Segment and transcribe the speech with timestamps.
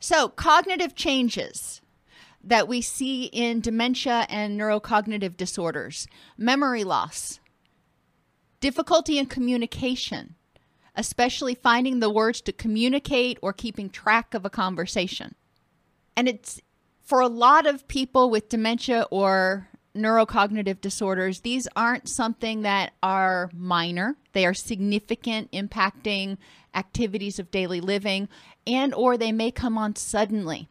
[0.00, 1.82] So, cognitive changes
[2.42, 7.38] that we see in dementia and neurocognitive disorders memory loss,
[8.60, 10.36] difficulty in communication,
[10.96, 15.34] especially finding the words to communicate or keeping track of a conversation.
[16.16, 16.62] And it's
[17.02, 23.50] for a lot of people with dementia or neurocognitive disorders, these aren't something that are
[23.52, 24.16] minor.
[24.32, 26.38] They are significant, impacting
[26.74, 28.28] activities of daily living,
[28.66, 30.68] and or they may come on suddenly.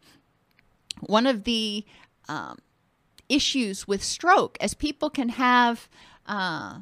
[1.01, 1.85] One of the
[2.27, 2.59] um,
[3.29, 5.89] issues with stroke, as people can have
[6.25, 6.79] uh,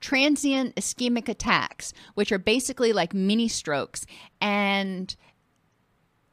[0.00, 4.04] transient ischemic attacks, which are basically like mini strokes,
[4.40, 5.14] and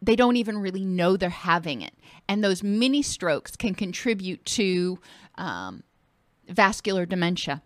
[0.01, 1.93] they don't even really know they're having it.
[2.27, 4.99] And those mini strokes can contribute to
[5.35, 5.83] um,
[6.47, 7.61] vascular dementia.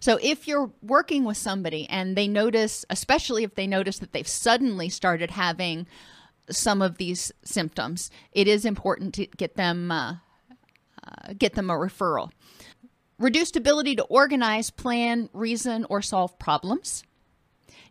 [0.00, 4.26] So if you're working with somebody and they notice, especially if they notice that they've
[4.26, 5.86] suddenly started having
[6.50, 10.16] some of these symptoms, it is important to get them uh,
[11.04, 12.30] uh, get them a referral.
[13.18, 17.04] Reduced ability to organize, plan, reason, or solve problems.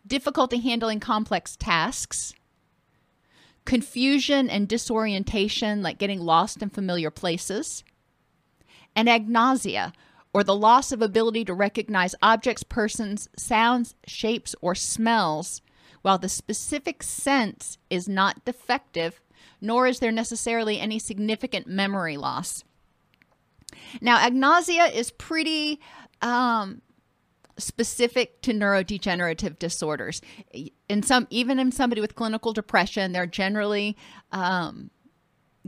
[0.05, 2.33] Difficulty handling complex tasks.
[3.63, 7.83] Confusion and disorientation, like getting lost in familiar places
[8.95, 9.93] and agnosia,
[10.33, 15.61] or the loss of ability to recognize objects, persons, sounds, shapes, or smells,
[16.01, 19.21] while the specific sense is not defective,
[19.59, 22.63] nor is there necessarily any significant memory loss.
[23.99, 25.79] Now, agnosia is pretty
[26.21, 26.81] um,
[27.57, 30.21] specific to neurodegenerative disorders.
[30.89, 33.97] In some, even in somebody with clinical depression, they're generally
[34.31, 34.89] um,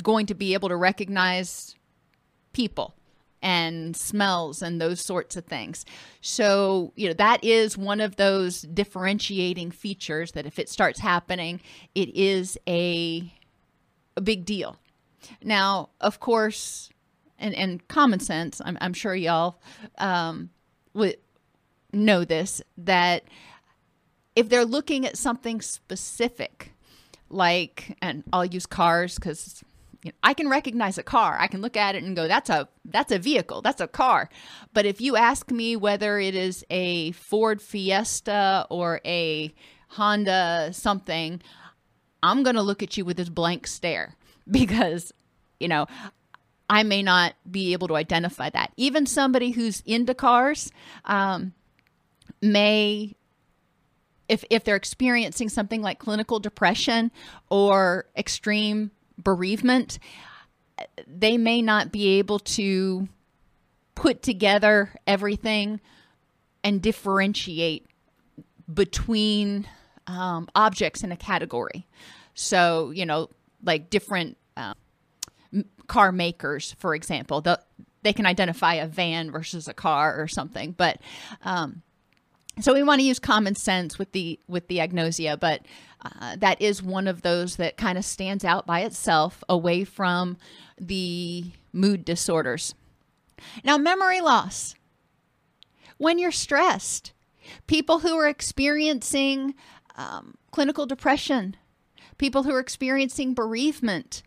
[0.01, 1.75] going to be able to recognize
[2.53, 2.95] people
[3.43, 5.85] and smells and those sorts of things.
[6.21, 11.61] So, you know, that is one of those differentiating features that if it starts happening,
[11.93, 13.31] it is a,
[14.15, 14.77] a big deal.
[15.43, 16.89] Now, of course,
[17.37, 19.59] and, and common sense, I'm, I'm sure y'all
[19.97, 20.49] um,
[20.93, 21.17] would
[21.91, 23.25] know this, that
[24.35, 26.71] if they're looking at something specific,
[27.29, 29.63] like, and I'll use cars because
[30.03, 31.37] you know, I can recognize a car.
[31.39, 33.61] I can look at it and go, "That's a that's a vehicle.
[33.61, 34.29] That's a car."
[34.73, 39.53] But if you ask me whether it is a Ford Fiesta or a
[39.89, 41.41] Honda something,
[42.21, 44.15] I'm going to look at you with this blank stare
[44.51, 45.13] because,
[45.59, 45.87] you know,
[46.69, 48.73] I may not be able to identify that.
[48.75, 50.71] Even somebody who's into cars
[51.05, 51.53] um,
[52.41, 53.15] may
[54.27, 57.11] if if they're experiencing something like clinical depression
[57.49, 59.99] or extreme bereavement,
[61.07, 63.07] they may not be able to
[63.95, 65.79] put together everything
[66.63, 67.85] and differentiate
[68.73, 69.67] between
[70.07, 71.85] um, objects in a category.
[72.33, 73.29] So, you know,
[73.63, 74.73] like different uh,
[75.87, 77.59] car makers, for example, the,
[78.01, 80.71] they can identify a van versus a car or something.
[80.71, 80.99] But
[81.43, 81.81] um,
[82.59, 85.61] so we want to use common sense with the with the agnosia, but
[86.03, 90.37] uh, that is one of those that kind of stands out by itself away from
[90.79, 92.75] the mood disorders.
[93.63, 94.75] Now, memory loss.
[95.97, 97.13] When you're stressed,
[97.67, 99.55] people who are experiencing
[99.95, 101.55] um, clinical depression,
[102.17, 104.23] people who are experiencing bereavement,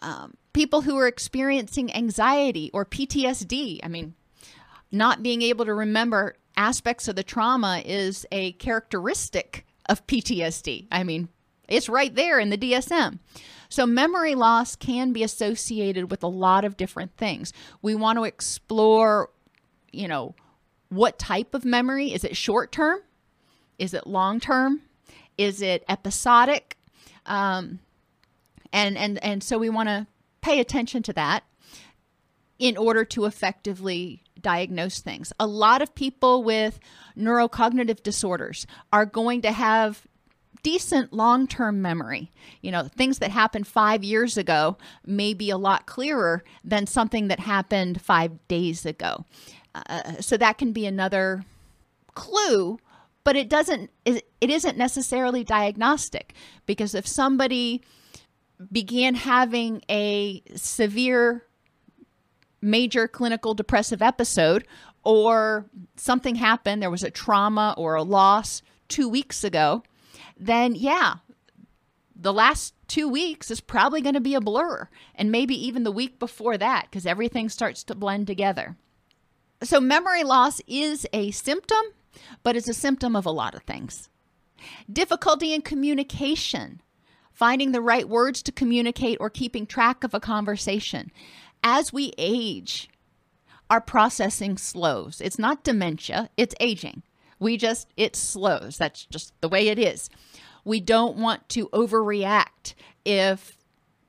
[0.00, 3.80] um, people who are experiencing anxiety or PTSD.
[3.82, 4.14] I mean,
[4.90, 10.86] not being able to remember aspects of the trauma is a characteristic of PTSD.
[10.90, 11.28] I mean,
[11.68, 13.18] It's right there in the DSM.
[13.68, 17.52] So, memory loss can be associated with a lot of different things.
[17.82, 19.30] We want to explore,
[19.92, 20.34] you know,
[20.88, 22.12] what type of memory?
[22.12, 23.00] Is it short term?
[23.78, 24.82] Is it long term?
[25.38, 26.76] Is it episodic?
[27.26, 27.78] Um,
[28.72, 30.06] and and and so we want to
[30.40, 31.44] pay attention to that
[32.58, 35.32] in order to effectively diagnose things.
[35.38, 36.78] A lot of people with
[37.16, 40.06] neurocognitive disorders are going to have
[40.62, 42.30] decent long term memory.
[42.60, 44.76] You know, things that happened five years ago
[45.06, 49.24] may be a lot clearer than something that happened five days ago.
[49.74, 51.44] Uh, so that can be another
[52.14, 52.78] clue
[53.24, 56.34] but it doesn't it isn't necessarily diagnostic
[56.66, 57.82] because if somebody
[58.72, 61.44] began having a severe
[62.62, 64.66] major clinical depressive episode
[65.02, 65.66] or
[65.96, 69.82] something happened there was a trauma or a loss 2 weeks ago
[70.40, 71.16] then yeah,
[72.16, 75.92] the last two weeks is probably going to be a blur, and maybe even the
[75.92, 78.76] week before that, because everything starts to blend together.
[79.62, 81.82] So, memory loss is a symptom,
[82.42, 84.08] but it's a symptom of a lot of things.
[84.90, 86.80] Difficulty in communication,
[87.32, 91.12] finding the right words to communicate, or keeping track of a conversation.
[91.62, 92.88] As we age,
[93.68, 95.20] our processing slows.
[95.20, 97.02] It's not dementia, it's aging.
[97.38, 98.76] We just, it slows.
[98.76, 100.10] That's just the way it is.
[100.64, 102.74] We don't want to overreact
[103.04, 103.56] if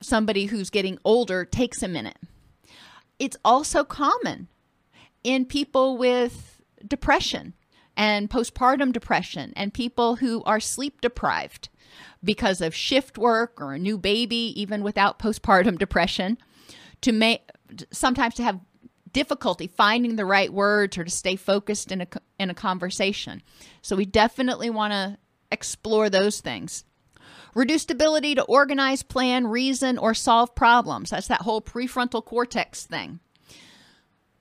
[0.01, 2.18] somebody who's getting older takes a minute.
[3.19, 4.48] It's also common
[5.24, 7.53] in people with depression
[7.95, 11.69] and postpartum depression and people who are sleep deprived
[12.24, 16.38] because of shift work or a new baby even without postpartum depression
[17.01, 17.50] to make
[17.92, 18.59] sometimes to have
[19.13, 22.07] difficulty finding the right words or to stay focused in a
[22.39, 23.42] in a conversation.
[23.81, 25.18] So we definitely want to
[25.51, 26.86] explore those things.
[27.53, 31.09] Reduced ability to organize, plan, reason, or solve problems.
[31.09, 33.19] That's that whole prefrontal cortex thing.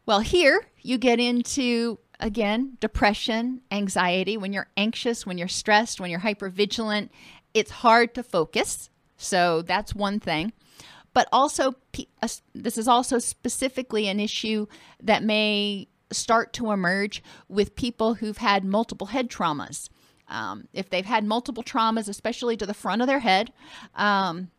[0.06, 4.36] Well, here you get into, again, depression, anxiety.
[4.36, 7.10] When you're anxious, when you're stressed, when you're hypervigilant,
[7.52, 8.90] it's hard to focus.
[9.16, 10.52] So that's one thing
[11.12, 11.74] but also
[12.54, 14.66] this is also specifically an issue
[15.02, 19.88] that may start to emerge with people who've had multiple head traumas.
[20.28, 23.52] Um, if they've had multiple traumas, especially to the front of their head,
[23.96, 24.50] um,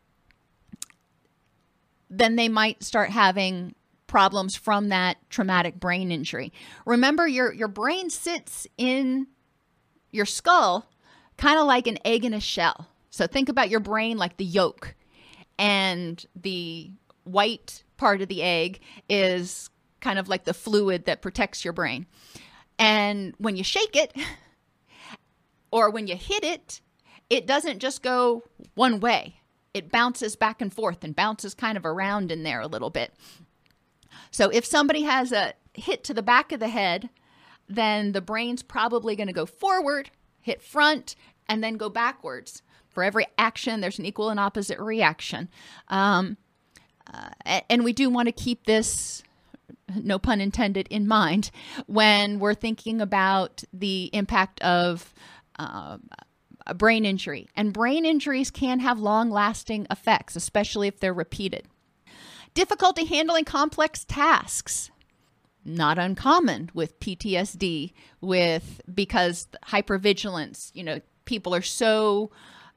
[2.10, 3.74] then they might start having
[4.06, 6.52] problems from that traumatic brain injury.
[6.84, 9.26] Remember, your your brain sits in
[10.10, 10.86] your skull,
[11.38, 12.88] kind of like an egg in a shell.
[13.08, 14.94] So think about your brain like the yolk
[15.58, 16.90] and the
[17.24, 19.70] white part of the egg is
[20.00, 22.06] kind of like the fluid that protects your brain.
[22.78, 24.14] And when you shake it
[25.70, 26.80] or when you hit it,
[27.30, 28.42] it doesn't just go
[28.74, 29.36] one way.
[29.72, 33.14] It bounces back and forth and bounces kind of around in there a little bit.
[34.30, 37.08] So if somebody has a hit to the back of the head,
[37.68, 40.10] then the brain's probably going to go forward,
[40.40, 41.14] hit front,
[41.48, 42.62] and then go backwards.
[42.92, 45.48] For every action, there's an equal and opposite reaction.
[45.88, 46.36] Um,
[47.12, 49.22] uh, and we do want to keep this,
[49.94, 51.50] no pun intended, in mind
[51.86, 55.12] when we're thinking about the impact of
[55.58, 55.98] uh,
[56.66, 57.48] a brain injury.
[57.56, 61.66] And brain injuries can have long lasting effects, especially if they're repeated.
[62.54, 64.90] Difficulty handling complex tasks.
[65.64, 72.32] Not uncommon with PTSD, with because hypervigilance, you know, people are so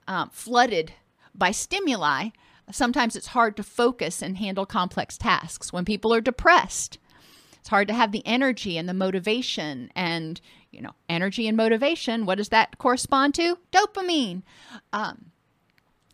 [0.08, 0.94] um, flooded
[1.34, 2.30] by stimuli,
[2.72, 5.74] sometimes it's hard to focus and handle complex tasks.
[5.74, 6.98] When people are depressed,
[7.60, 10.40] it's hard to have the energy and the motivation and
[10.72, 12.26] you know energy and motivation.
[12.26, 13.58] What does that correspond to?
[13.72, 14.44] Dopamine.
[14.94, 15.32] Um,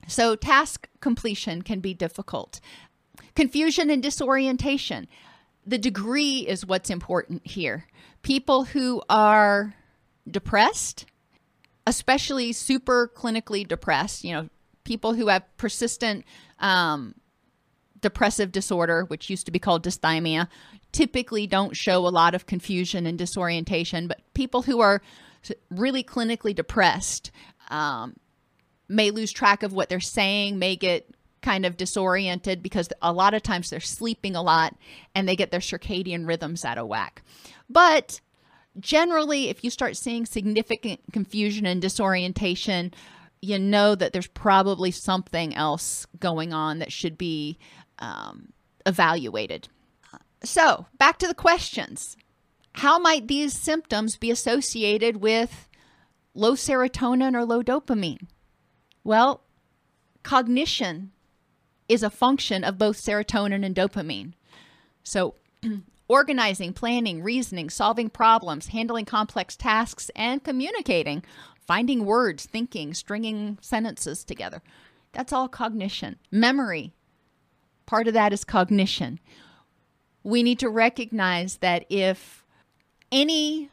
[0.08, 2.60] so task completion can be difficult.
[3.36, 5.08] Confusion and disorientation.
[5.66, 7.86] The degree is what's important here.
[8.24, 9.76] People who are
[10.30, 11.06] depressed
[11.88, 14.50] especially super clinically depressed, you know,
[14.84, 16.26] people who have persistent
[16.60, 17.16] um,
[18.02, 20.48] depressive disorder, which used to be called dysthymia,
[20.92, 24.08] typically don't show a lot of confusion and disorientation.
[24.08, 25.02] But people who are
[25.70, 27.32] really clinically depressed
[27.70, 28.16] um,
[28.88, 31.10] may lose track of what they're saying, may get
[31.42, 34.76] kind of disoriented because a lot of times they're sleeping a lot
[35.16, 37.24] and they get their circadian rhythms out of whack.
[37.70, 38.22] But
[38.80, 42.94] generally, if you start seeing significant confusion and disorientation,
[43.42, 47.58] you know that there's probably something else going on that should be
[48.00, 48.54] um,
[48.86, 49.68] evaluated.
[50.44, 52.18] So, back to the questions.
[52.74, 55.68] How might these symptoms be associated with
[56.34, 58.28] low serotonin or low dopamine?
[59.04, 59.44] Well,
[60.24, 61.12] cognition
[61.90, 64.34] is a function of both serotonin and dopamine.
[65.04, 65.36] So,
[66.12, 71.24] organizing, planning, reasoning, solving problems, handling complex tasks, and communicating,
[71.66, 74.62] finding words, thinking, stringing sentences together.
[75.14, 76.18] That's all cognition.
[76.30, 76.92] Memory,
[77.86, 79.22] part of that is cognition.
[80.22, 82.46] We need to recognize that if
[83.10, 83.70] any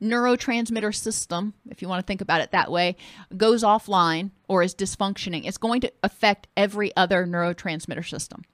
[0.00, 2.94] neurotransmitter system, if you want to think about it that way,
[3.36, 8.44] goes offline or is dysfunctioning, it's going to affect every other neurotransmitter system.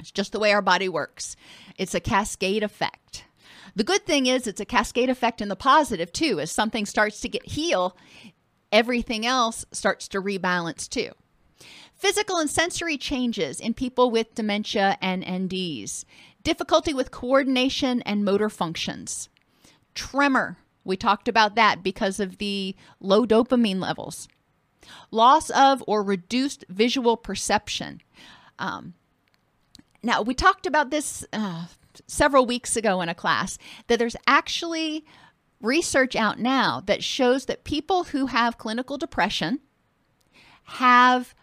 [0.00, 1.36] It's just the way our body works.
[1.78, 3.24] It's a cascade effect.
[3.76, 6.40] The good thing is it's a cascade effect in the positive too.
[6.40, 7.96] As something starts to get heal,
[8.72, 11.10] everything else starts to rebalance too.
[11.94, 16.04] Physical and sensory changes in people with dementia and NDs.
[16.42, 19.28] Difficulty with coordination and motor functions
[19.94, 24.28] Tremor, we talked about that because of the low dopamine levels.
[25.10, 28.00] Loss of or reduced visual perception.
[28.58, 28.94] Um,
[30.02, 31.66] now, we talked about this uh,
[32.06, 35.04] several weeks ago in a class that there's actually
[35.60, 39.60] research out now that shows that people who have clinical depression
[40.64, 41.34] have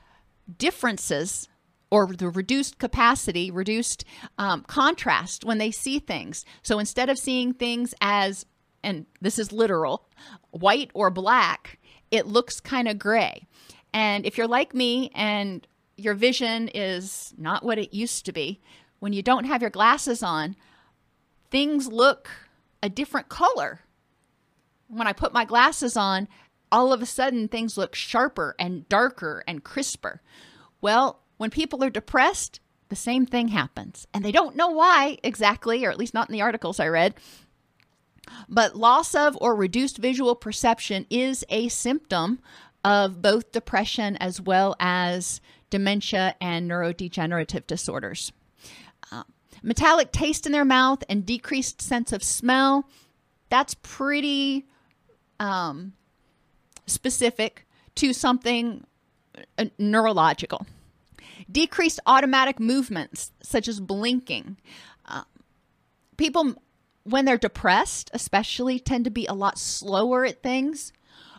[0.57, 1.47] differences
[1.89, 4.03] or the reduced capacity, reduced
[4.37, 6.43] um, contrast when they see things.
[6.61, 8.45] So instead of seeing things as,
[8.83, 10.09] and this is literal,
[10.51, 11.79] white or black,
[12.11, 13.47] it looks kind of gray.
[13.93, 15.65] And if you're like me and
[15.97, 18.61] your vision is not what it used to be,
[18.99, 20.55] when you don't have your glasses on,
[21.51, 22.29] things look
[22.81, 23.81] a different color.
[24.87, 26.27] When I put my glasses on,
[26.71, 30.21] all of a sudden things look sharper and darker and crisper.
[30.81, 34.07] Well, when people are depressed, the same thing happens.
[34.13, 37.15] And they don't know why exactly, or at least not in the articles I read.
[38.49, 42.39] But loss of or reduced visual perception is a symptom
[42.83, 48.31] of both depression as well as dementia and neurodegenerative disorders.
[49.11, 49.23] Uh,
[49.61, 52.89] metallic taste in their mouth and decreased sense of smell,
[53.49, 54.65] that's pretty
[55.39, 55.93] um,
[56.85, 58.85] specific to something
[59.57, 60.65] uh, neurological.
[61.51, 64.57] Decreased automatic movements, such as blinking.
[65.05, 65.23] Uh,
[66.17, 66.55] people,
[67.03, 70.91] when they're depressed, especially, tend to be a lot slower at things,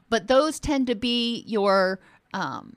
[0.08, 2.00] but those tend to be your
[2.32, 2.76] um,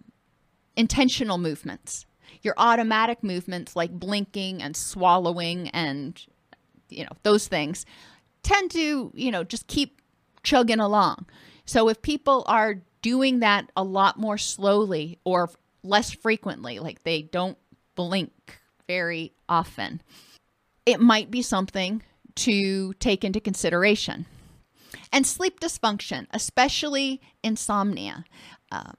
[0.76, 2.06] intentional movements,
[2.42, 6.26] your automatic movements like blinking and swallowing and,
[6.90, 7.86] you know, those things
[8.44, 10.02] tend to, you know, just keep
[10.44, 11.26] chugging along.
[11.66, 15.50] So if people are doing that a lot more slowly or
[15.84, 17.58] less frequently, like they don't
[17.96, 20.02] blink very often,
[20.86, 22.04] it might be something
[22.36, 24.26] to take into consideration.
[25.14, 28.26] And sleep dysfunction, especially insomnia.
[28.72, 28.94] Uh,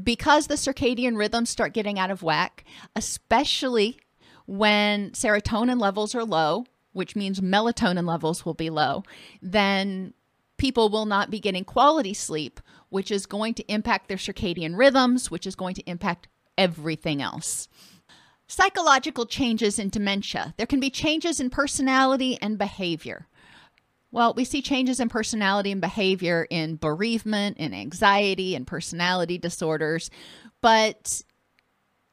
[0.00, 2.64] because the circadian rhythms start getting out of whack,
[2.96, 3.98] especially
[4.46, 9.02] when serotonin levels are low, which means melatonin levels will be low,
[9.40, 10.12] then
[10.56, 15.30] people will not be getting quality sleep, which is going to impact their circadian rhythms,
[15.30, 17.68] which is going to impact everything else.
[18.46, 20.52] Psychological changes in dementia.
[20.58, 23.26] There can be changes in personality and behavior.
[24.12, 30.10] Well, we see changes in personality and behavior in bereavement, in anxiety, and personality disorders,
[30.60, 31.22] but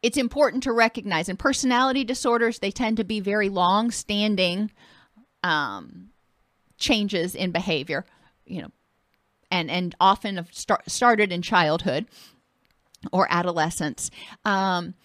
[0.01, 4.71] it's important to recognize in personality disorders, they tend to be very long standing
[5.43, 6.09] um,
[6.77, 8.05] changes in behavior
[8.49, 8.71] you know,
[9.51, 12.07] and and often have start, started in childhood
[13.13, 14.09] or adolescence.
[14.43, 14.95] Um,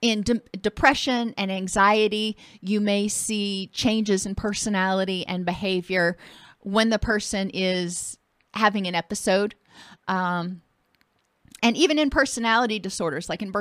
[0.00, 6.16] in de- depression and anxiety, you may see changes in personality and behavior
[6.60, 8.18] when the person is
[8.54, 9.54] having an episode.
[10.08, 10.62] Um,
[11.62, 13.52] and even in personality disorders, like in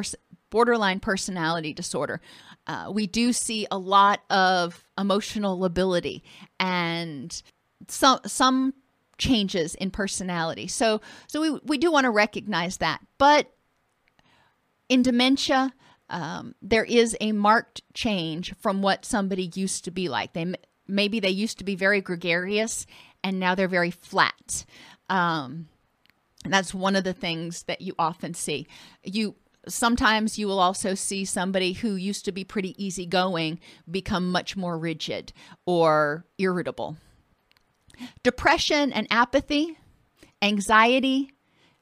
[0.49, 2.21] borderline personality disorder,
[2.67, 6.23] uh, we do see a lot of emotional lability
[6.59, 7.41] and
[7.87, 8.73] some some
[9.17, 10.67] changes in personality.
[10.67, 13.01] So so we we do want to recognize that.
[13.17, 13.51] But
[14.87, 15.73] in dementia,
[16.09, 20.33] um, there is a marked change from what somebody used to be like.
[20.33, 20.53] They
[20.87, 22.85] maybe they used to be very gregarious,
[23.23, 24.65] and now they're very flat.
[25.09, 25.67] Um,
[26.45, 28.67] that's one of the things that you often see.
[29.03, 29.35] You
[29.67, 34.77] sometimes you will also see somebody who used to be pretty easygoing become much more
[34.77, 35.33] rigid
[35.65, 36.97] or irritable.
[38.23, 39.77] Depression and apathy,
[40.41, 41.31] anxiety,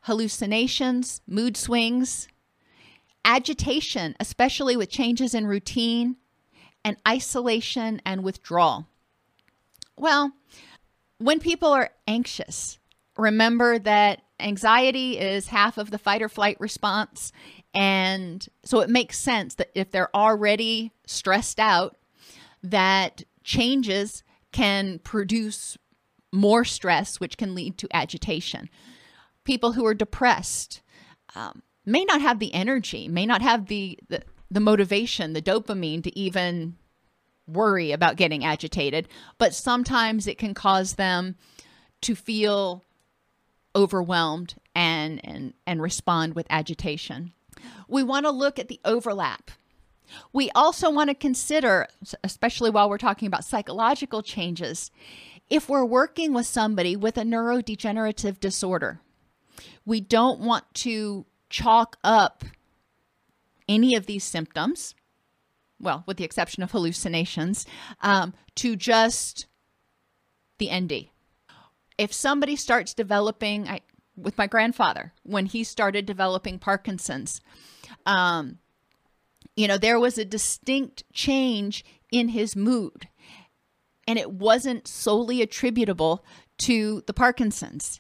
[0.02, 2.28] hallucinations, mood swings,
[3.28, 6.16] agitation, especially with changes in routine,
[6.84, 8.88] and isolation and withdrawal.
[9.98, 10.32] Well,
[11.18, 12.80] when people are anxious,
[13.18, 17.34] remember that anxiety is half of the fight or flight response
[17.78, 21.96] And so it makes sense that if they're already stressed out,
[22.64, 25.78] that changes can produce
[26.32, 28.70] more stress, which can lead to agitation.
[29.44, 30.82] People who are depressed
[31.36, 36.04] um, may not have the energy, may not have the, the, the motivation, the dopamine
[36.04, 36.76] to even
[37.48, 41.36] worry about getting agitated, but sometimes it can cause them
[42.02, 42.84] to feel
[43.76, 47.32] overwhelmed and and and respond with agitation.
[47.88, 49.52] We want to look at the overlap.
[50.34, 51.88] We also want to consider
[52.24, 54.92] especially while we're talking about psychological changes
[55.50, 59.00] if we're working with somebody with a neurodegenerative disorder.
[59.86, 62.44] We don't want to chalk up
[63.68, 64.96] any of these symptoms
[65.80, 67.66] well, with the exception of hallucinations,
[68.02, 69.48] um, to just
[70.58, 71.10] the ND.
[71.98, 73.82] If somebody starts developing, I,
[74.16, 77.42] with my grandfather, when he started developing Parkinson's,
[78.06, 78.58] um,
[79.56, 83.08] you know, there was a distinct change in his mood.
[84.08, 86.24] And it wasn't solely attributable
[86.60, 88.00] to the Parkinson's.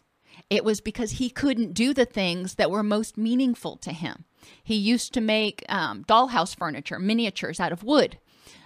[0.49, 4.25] It was because he couldn't do the things that were most meaningful to him.
[4.63, 8.17] He used to make um, dollhouse furniture, miniatures out of wood.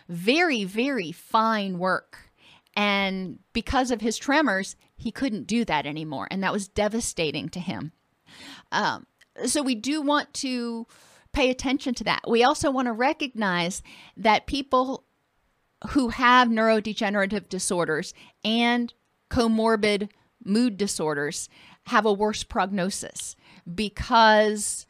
[0.08, 2.30] Very, very fine work.
[2.76, 6.28] And because of his tremors, he couldn't do that anymore.
[6.30, 7.92] And that was devastating to him.
[8.72, 9.08] Um,
[9.46, 10.86] so we do want to
[11.34, 12.22] pay attention to that.
[12.28, 13.82] We also want to recognize
[14.18, 15.06] that people
[15.90, 18.94] who have neurodegenerative disorders and
[19.30, 20.10] comorbid
[20.44, 21.50] mood disorders
[21.92, 23.36] have a worse prognosis
[23.76, 24.88] because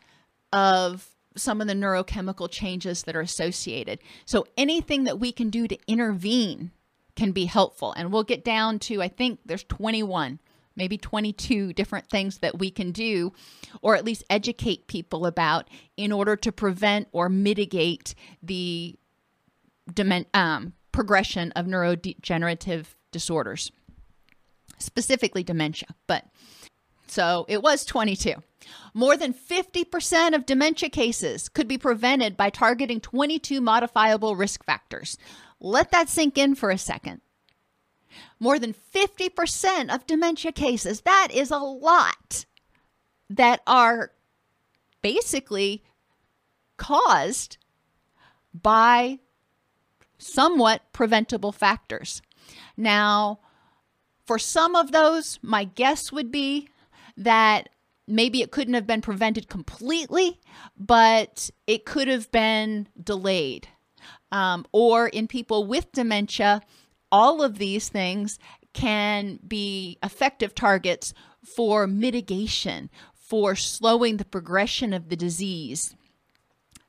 [0.53, 3.97] of some of the neurochemical changes that are associated.
[4.25, 6.69] So anything that we can do to intervene
[7.15, 7.91] can be helpful.
[7.93, 10.39] And we'll get down to, I think there's 21,
[10.75, 13.33] maybe 22 different things that we can do,
[13.81, 15.67] or at least educate people about
[15.97, 18.95] in order to prevent or mitigate the
[20.35, 23.71] um, progression of neurodegenerative disorders,
[24.77, 25.89] specifically dementia.
[26.05, 26.25] But
[27.11, 28.35] so it was 22.
[28.93, 35.17] More than 50% of dementia cases could be prevented by targeting 22 modifiable risk factors.
[35.59, 37.19] Let that sink in for a second.
[38.39, 42.45] More than 50% of dementia cases, that is a lot,
[43.29, 44.11] that are
[45.01, 45.83] basically
[46.77, 47.57] caused
[48.53, 49.19] by
[50.17, 52.21] somewhat preventable factors.
[52.77, 53.39] Now,
[54.25, 56.69] for some of those, my guess would be
[57.17, 57.69] that
[58.07, 60.39] maybe it couldn't have been prevented completely,
[60.77, 63.67] but it could have been delayed.
[64.31, 66.61] Um, or in people with dementia,
[67.11, 68.39] all of these things
[68.73, 75.95] can be effective targets for mitigation, for slowing the progression of the disease.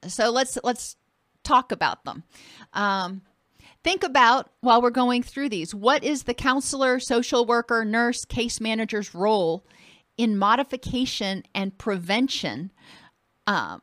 [0.06, 0.96] So let's let's
[1.42, 2.24] talk about them.
[2.72, 3.22] Um,
[3.82, 8.60] think about while we're going through these, what is the counselor, social worker, nurse, case
[8.60, 9.64] manager's role
[10.16, 12.70] in modification and prevention
[13.46, 13.78] uh,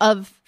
[0.00, 0.40] of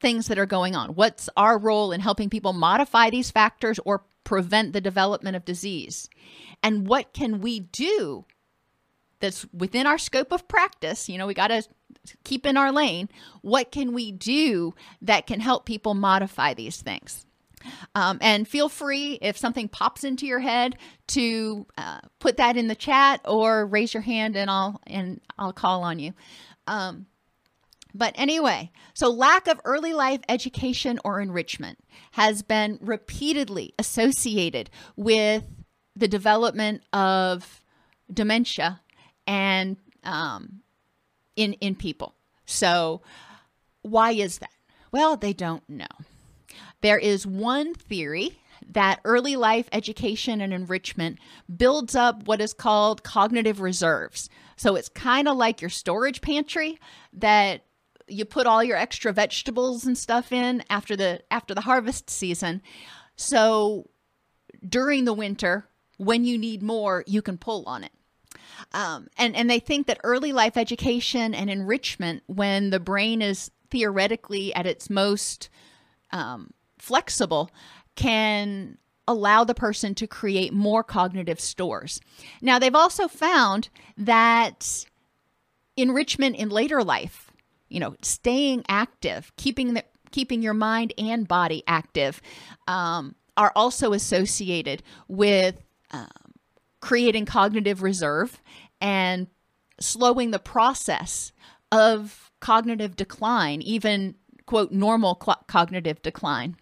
[0.00, 0.90] things that are going on.
[0.90, 6.08] What's our role in helping people modify these factors or prevent the development of disease?
[6.62, 8.24] And what can we do
[9.20, 11.08] that's within our scope of practice?
[11.08, 11.62] You know, we got to
[12.24, 13.08] keep in our lane.
[13.42, 17.26] What can we do that can help people modify these things?
[17.94, 20.76] Um, and feel free if something pops into your head
[21.08, 25.52] to uh, put that in the chat or raise your hand and I'll and I'll
[25.52, 26.12] call on you.
[26.66, 27.06] Um,
[27.94, 31.78] but anyway, so lack of early life education or enrichment
[32.12, 35.44] has been repeatedly associated with
[35.96, 37.62] the development of
[38.12, 38.80] dementia
[39.26, 40.60] and um,
[41.36, 42.14] in in people.
[42.46, 43.02] So
[43.82, 44.50] why is that?
[44.92, 45.86] Well, they don't know.
[46.82, 48.38] There is one theory
[48.68, 51.18] that early life education and enrichment
[51.54, 54.28] builds up what is called cognitive reserves.
[54.56, 56.78] So it's kind of like your storage pantry
[57.12, 57.64] that
[58.06, 62.62] you put all your extra vegetables and stuff in after the after the harvest season.
[63.16, 63.88] So
[64.66, 65.66] during the winter,
[65.96, 67.92] when you need more, you can pull on it.
[68.72, 73.50] Um, and and they think that early life education and enrichment, when the brain is
[73.70, 75.48] theoretically at its most
[76.12, 77.50] um, flexible
[77.96, 82.00] can allow the person to create more cognitive stores.
[82.40, 84.86] Now, they've also found that
[85.76, 87.30] enrichment in later life,
[87.68, 92.20] you know, staying active, keeping the keeping your mind and body active,
[92.66, 95.62] um, are also associated with
[95.92, 96.08] um,
[96.80, 98.40] creating cognitive reserve
[98.80, 99.28] and
[99.78, 101.32] slowing the process
[101.70, 104.14] of cognitive decline, even
[104.46, 106.56] quote normal cognitive decline.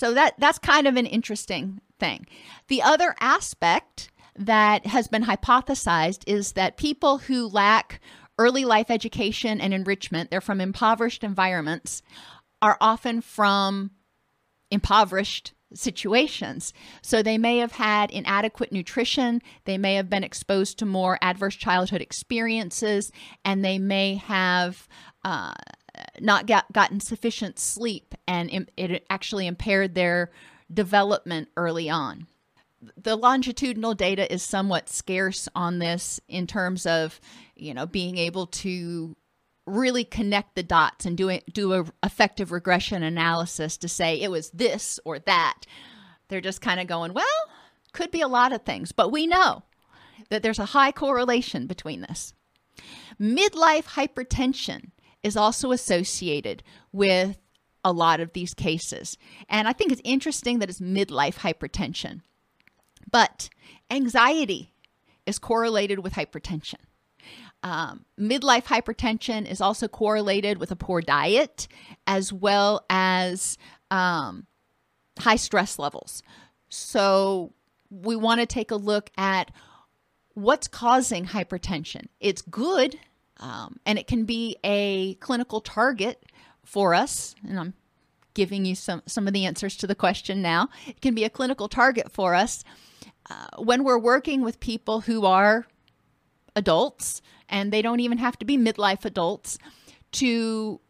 [0.00, 2.26] So that that's kind of an interesting thing.
[2.68, 8.00] The other aspect that has been hypothesized is that people who lack
[8.38, 12.00] early life education and enrichment, they're from impoverished environments,
[12.62, 13.90] are often from
[14.70, 16.72] impoverished situations.
[17.02, 21.56] So they may have had inadequate nutrition, they may have been exposed to more adverse
[21.56, 23.12] childhood experiences,
[23.44, 24.88] and they may have
[25.24, 25.52] uh,
[26.20, 30.30] not got, gotten sufficient sleep, and it actually impaired their
[30.72, 32.26] development early on.
[32.96, 37.20] The longitudinal data is somewhat scarce on this in terms of,
[37.54, 39.16] you know, being able to
[39.66, 44.30] really connect the dots and do a, do a effective regression analysis to say it
[44.30, 45.64] was this or that.
[46.28, 47.26] They're just kind of going, well,
[47.92, 49.64] could be a lot of things, but we know
[50.30, 52.34] that there's a high correlation between this.
[53.20, 54.90] Midlife hypertension
[55.22, 57.38] is also associated with
[57.84, 59.16] a lot of these cases.
[59.48, 62.20] And I think it's interesting that it's midlife hypertension.
[63.10, 63.48] But
[63.90, 64.72] anxiety
[65.26, 66.76] is correlated with hypertension.
[67.62, 71.68] Um, midlife hypertension is also correlated with a poor diet
[72.06, 73.58] as well as
[73.90, 74.46] um,
[75.18, 76.22] high stress levels.
[76.70, 77.52] So
[77.90, 79.50] we want to take a look at
[80.34, 82.06] what's causing hypertension.
[82.20, 82.98] It's good
[83.40, 86.24] um, and it can be a clinical target
[86.64, 87.34] for us.
[87.46, 87.74] And I'm
[88.34, 90.68] giving you some, some of the answers to the question now.
[90.86, 92.62] It can be a clinical target for us
[93.28, 95.66] uh, when we're working with people who are
[96.54, 99.58] adults and they don't even have to be midlife adults
[100.12, 100.80] to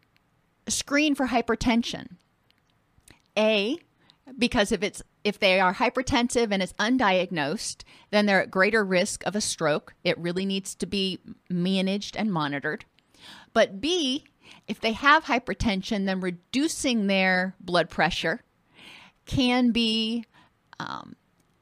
[0.67, 2.17] screen for hypertension.
[3.37, 3.77] A,
[4.37, 9.25] because if it's if they are hypertensive and it's undiagnosed, then they're at greater risk
[9.25, 9.93] of a stroke.
[10.03, 12.85] It really needs to be managed and monitored.
[13.53, 14.25] But B,
[14.67, 18.41] if they have hypertension, then reducing their blood pressure
[19.25, 20.25] can be
[20.79, 21.15] um,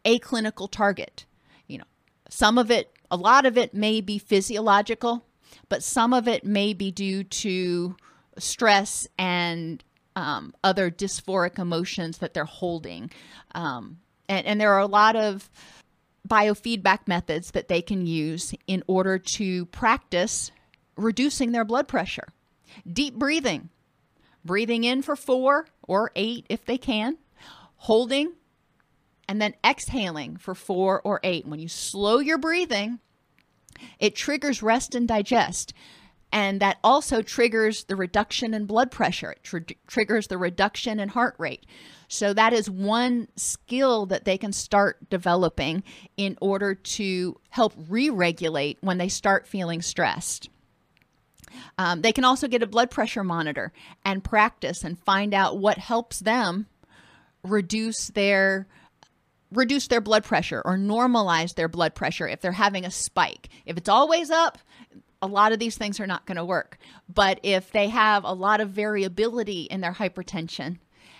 [0.05, 1.25] a clinical target.
[1.67, 1.85] You know,
[2.29, 5.25] some of it a lot of it may be physiological,
[5.67, 7.95] but some of it may be due to
[8.37, 9.83] stress and
[10.19, 13.09] um, other dysphoric emotions that they're holding.
[13.55, 15.49] Um, and, and there are a lot of
[16.27, 20.51] biofeedback methods that they can use in order to practice
[20.97, 22.27] reducing their blood pressure.
[22.91, 23.69] Deep breathing,
[24.43, 27.17] breathing in for four or eight if they can,
[27.77, 28.33] holding
[29.29, 31.47] and then exhaling for four or eight.
[31.47, 32.99] When you slow your breathing,
[33.99, 35.73] it triggers rest and digest.
[36.31, 39.31] And that also triggers the reduction in blood pressure.
[39.31, 41.65] It tr- triggers the reduction in heart rate.
[42.07, 45.83] So, that is one skill that they can start developing
[46.17, 50.49] in order to help re regulate when they start feeling stressed.
[51.77, 53.71] Um, they can also get a blood pressure monitor
[54.03, 56.67] and practice and find out what helps them
[57.43, 58.67] reduce their
[59.51, 63.49] reduce their blood pressure or normalize their blood pressure if they're having a spike.
[63.65, 64.59] If it's always up,
[65.21, 66.77] a lot of these things are not going to work.
[67.13, 70.77] But if they have a lot of variability in their hypertension,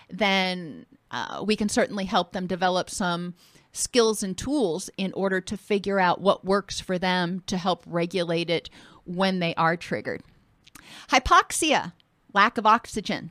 [0.08, 3.34] then uh, we can certainly help them develop some
[3.72, 8.50] skills and tools in order to figure out what works for them to help regulate
[8.50, 8.68] it
[9.04, 10.22] when they are triggered.
[11.10, 11.92] Hypoxia,
[12.32, 13.30] lack of oxygen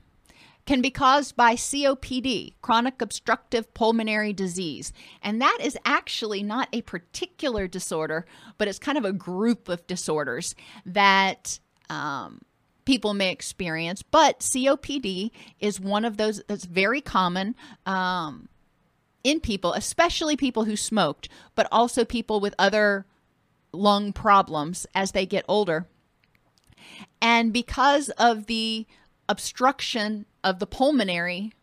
[0.69, 4.93] can be caused by COPD, chronic obstructive pulmonary disease.
[5.23, 8.27] And that is actually not a particular disorder,
[8.60, 10.53] but it's kind of a group of disorders
[10.86, 11.58] that
[11.89, 12.43] um,
[12.86, 14.03] people may experience.
[14.03, 17.55] But COPD is one of those that's very common.
[17.88, 18.47] Um,
[19.23, 23.08] in people, especially people who smoked, but also people with other
[23.71, 25.88] lung problems as they get older.
[27.23, 28.86] And because of the
[29.27, 31.54] obstruction of the pulmonary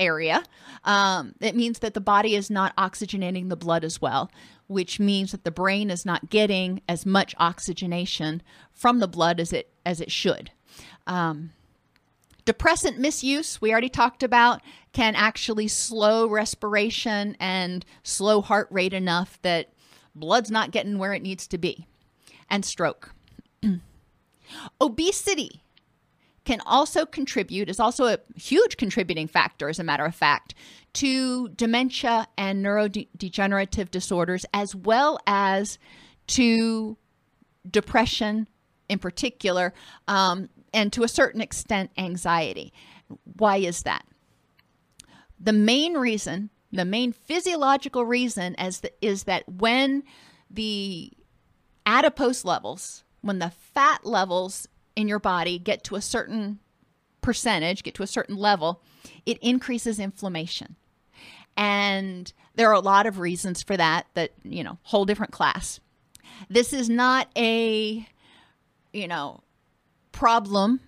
[0.00, 0.42] area,
[0.84, 4.30] um, it means that the body is not oxygenating the blood as well,
[4.66, 9.52] which means that the brain is not getting as much oxygenation from the blood as
[9.52, 10.50] it as it should.
[11.06, 11.52] Um,
[12.44, 14.60] depressant misuse, we already talked about,
[14.92, 19.70] can actually slow respiration and slow heart rate enough that
[20.14, 21.86] blood's not getting where it needs to be,
[22.48, 23.12] and stroke.
[24.80, 25.63] Obesity
[26.44, 30.54] can also contribute, is also a huge contributing factor, as a matter of fact,
[30.94, 35.78] to dementia and neurodegenerative disorders, as well as
[36.26, 36.96] to
[37.70, 38.46] depression
[38.88, 39.72] in particular,
[40.08, 42.72] um, and to a certain extent, anxiety.
[43.38, 44.04] Why is that?
[45.40, 50.02] The main reason, the main physiological reason, is that, is that when
[50.50, 51.12] the
[51.86, 56.58] adipose levels, when the fat levels in your body get to a certain
[57.20, 58.82] percentage, get to a certain level,
[59.26, 60.76] it increases inflammation.
[61.56, 65.80] And there are a lot of reasons for that, that, you know, whole different class.
[66.48, 68.06] This is not a,
[68.92, 69.42] you know,
[70.12, 70.80] problem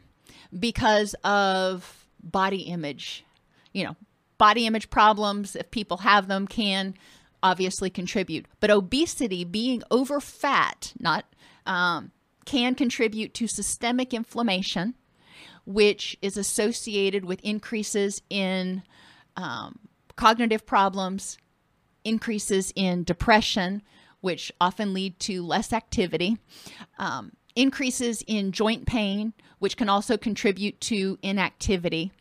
[0.59, 3.25] because of body image.
[3.73, 3.97] You know,
[4.38, 6.95] body image problems, if people have them, can
[7.42, 8.47] obviously contribute.
[8.61, 11.25] But obesity, being over fat, not
[11.66, 12.11] um,
[12.47, 14.95] can contribute to systemic inflammation,
[15.67, 18.83] which is associated with increases in
[19.37, 19.79] um,
[20.15, 21.37] cognitive problems,
[22.05, 23.83] increases in depression,
[24.21, 26.39] which often lead to less activity,
[26.99, 32.13] um, increases in joint pain, which can also contribute to inactivity,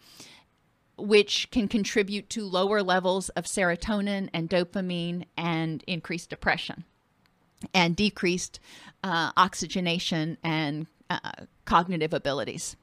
[0.97, 6.83] which can contribute to lower levels of serotonin and dopamine and increased depression
[7.73, 8.59] and decreased
[9.03, 11.19] uh, oxygenation and uh,
[11.65, 12.75] cognitive abilities.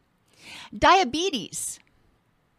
[0.77, 1.79] Diabetes,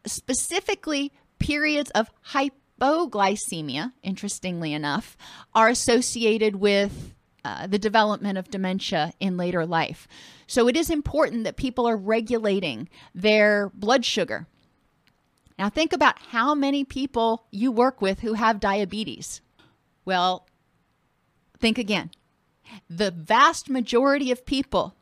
[0.06, 5.18] specifically periods of hypoglycemia, interestingly enough,
[5.54, 7.14] are associated with
[7.46, 10.08] uh, the development of dementia in later life.
[10.48, 14.48] So it is important that people are regulating their blood sugar.
[15.60, 19.42] Now, think about how many people you work with who have diabetes.
[20.06, 20.48] Well,
[21.64, 22.12] think again.
[22.90, 24.96] The vast majority of people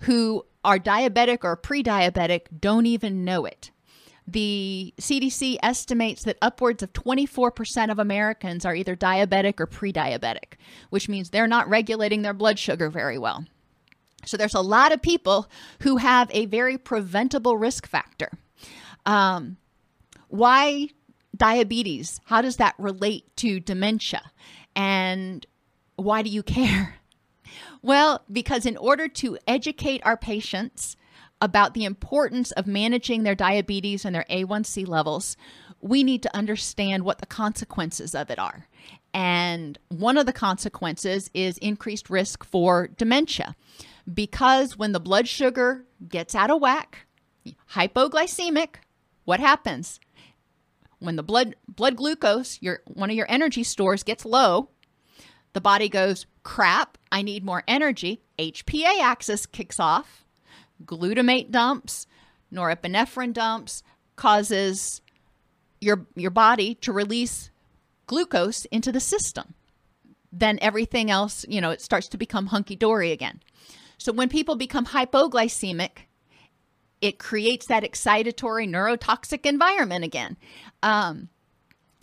[0.00, 3.70] who are diabetic or pre diabetic don't even know it.
[4.26, 10.54] The CDC estimates that upwards of 24% of Americans are either diabetic or pre diabetic,
[10.88, 13.44] which means they're not regulating their blood sugar very well.
[14.24, 15.46] So there's a lot of people
[15.82, 18.30] who have a very preventable risk factor.
[19.04, 19.58] Um,
[20.28, 20.88] why
[21.36, 22.18] diabetes?
[22.24, 24.22] How does that relate to dementia?
[24.74, 25.46] And
[25.96, 26.96] why do you care?
[27.82, 30.96] Well, because in order to educate our patients
[31.40, 35.36] about the importance of managing their diabetes and their A1C levels,
[35.80, 38.66] we need to understand what the consequences of it are.
[39.12, 43.54] And one of the consequences is increased risk for dementia.
[44.12, 47.06] Because when the blood sugar gets out of whack,
[47.72, 48.76] hypoglycemic,
[49.24, 50.00] what happens?
[50.98, 54.70] When the blood blood glucose, your one of your energy stores gets low,
[55.56, 60.22] the body goes, "Crap, I need more energy." HPA axis kicks off
[60.84, 62.06] glutamate dumps,
[62.52, 63.82] norepinephrine dumps,
[64.16, 65.00] causes
[65.80, 67.50] your your body to release
[68.06, 69.54] glucose into the system.
[70.30, 73.40] Then everything else, you know, it starts to become hunky dory again.
[73.96, 76.06] So when people become hypoglycemic,
[77.00, 80.36] it creates that excitatory neurotoxic environment again.
[80.82, 81.30] Um,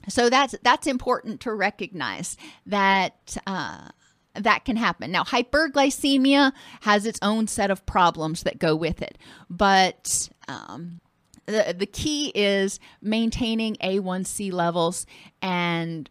[0.09, 3.89] so that's that's important to recognize that uh,
[4.35, 5.11] that can happen.
[5.11, 9.17] Now, hyperglycemia has its own set of problems that go with it,
[9.49, 10.99] but um,
[11.45, 15.05] the the key is maintaining A1C levels
[15.41, 16.09] and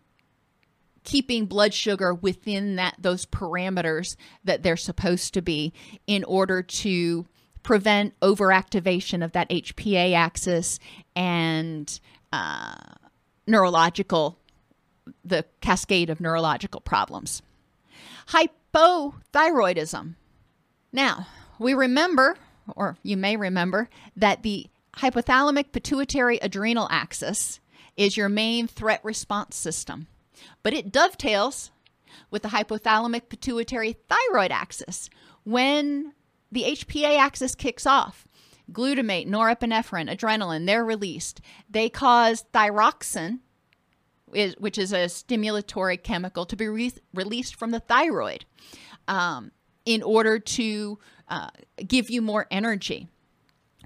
[1.04, 5.72] keeping blood sugar within that those parameters that they're supposed to be
[6.06, 7.26] in order to
[7.62, 10.78] prevent overactivation of that HPA axis
[11.14, 12.00] and
[12.32, 12.74] uh,
[13.46, 14.38] neurological
[15.24, 17.42] the cascade of neurological problems
[18.28, 20.14] hypothyroidism.
[20.92, 21.26] Now,
[21.58, 22.36] we remember,
[22.76, 24.66] or you may remember, that the
[24.98, 27.60] hypothalamic pituitary adrenal axis
[27.96, 30.06] is your main threat response system,
[30.62, 31.70] but it dovetails
[32.30, 35.08] with the hypothalamic pituitary thyroid axis.
[35.44, 36.12] When
[36.50, 38.26] the HPA axis kicks off,
[38.70, 41.40] glutamate, norepinephrine, adrenaline, they're released.
[41.68, 43.40] They cause thyroxin,
[44.26, 48.44] which is a stimulatory chemical, to be re- released from the thyroid
[49.08, 49.52] um,
[49.84, 50.98] in order to
[51.28, 51.50] uh,
[51.86, 53.08] give you more energy.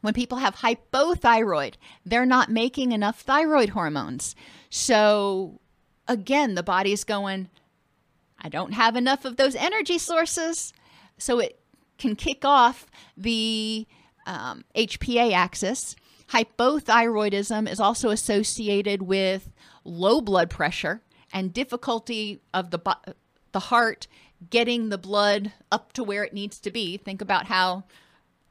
[0.02, 4.36] When people have hypothyroid, they're not making enough thyroid hormones.
[4.70, 5.60] So,
[6.06, 7.48] again, the body's going,
[8.38, 10.72] I don't have enough of those energy sources.
[11.18, 11.58] So, it
[11.98, 12.86] can kick off
[13.16, 13.86] the
[14.26, 15.96] um, HPA axis.
[16.30, 19.50] Hypothyroidism is also associated with
[19.84, 22.80] low blood pressure and difficulty of the
[23.52, 24.06] the heart
[24.50, 26.96] getting the blood up to where it needs to be.
[26.96, 27.84] Think about how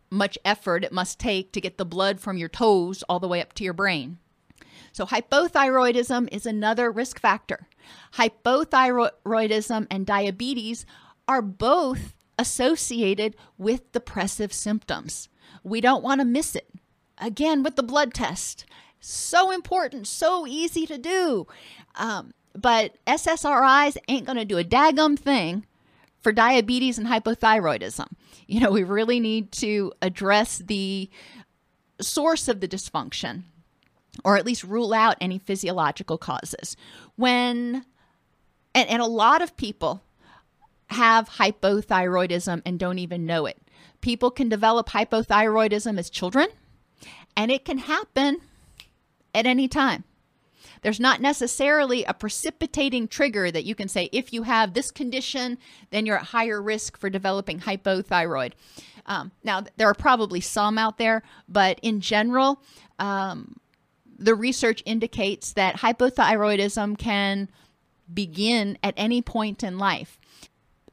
[0.10, 3.42] much effort it must take to get the blood from your toes all the way
[3.42, 4.18] up to your brain.
[4.92, 7.68] So, hypothyroidism is another risk factor.
[8.14, 10.86] Hypothyroidism and diabetes
[11.28, 15.30] are both associated with depressive symptoms.
[15.64, 16.70] We don't want to miss it.
[17.18, 18.66] Again, with the blood test,
[19.00, 21.48] so important, so easy to do.
[21.96, 25.66] Um, but SSRIs ain't going to do a daggum thing
[26.22, 28.08] for diabetes and hypothyroidism.
[28.48, 31.10] You know, we really need to address the
[32.02, 33.44] source of the dysfunction
[34.24, 36.78] or at least rule out any physiological causes.
[37.16, 37.86] When,
[38.74, 40.02] and, and a lot of people
[40.88, 43.58] have hypothyroidism and don't even know it.
[44.06, 46.50] People can develop hypothyroidism as children,
[47.36, 48.38] and it can happen
[49.34, 50.04] at any time.
[50.84, 55.58] There's not necessarily a precipitating trigger that you can say, if you have this condition,
[55.90, 58.52] then you're at higher risk for developing hypothyroid.
[59.08, 62.62] Um, now, there are probably some out there, but in general,
[63.00, 63.56] um,
[64.20, 67.50] the research indicates that hypothyroidism can
[68.14, 70.20] begin at any point in life.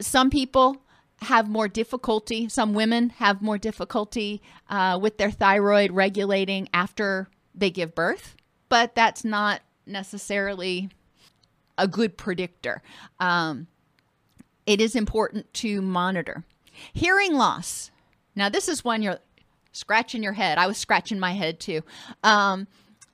[0.01, 0.77] Some people
[1.23, 7.69] have more difficulty, some women have more difficulty uh, with their thyroid regulating after they
[7.69, 8.35] give birth,
[8.69, 10.89] but that's not necessarily
[11.77, 12.81] a good predictor.
[13.19, 13.67] Um,
[14.65, 16.43] it is important to monitor.
[16.93, 17.91] Hearing loss.
[18.35, 19.19] Now, this is when you're
[19.71, 20.57] scratching your head.
[20.57, 21.81] I was scratching my head too.
[22.23, 22.67] Um,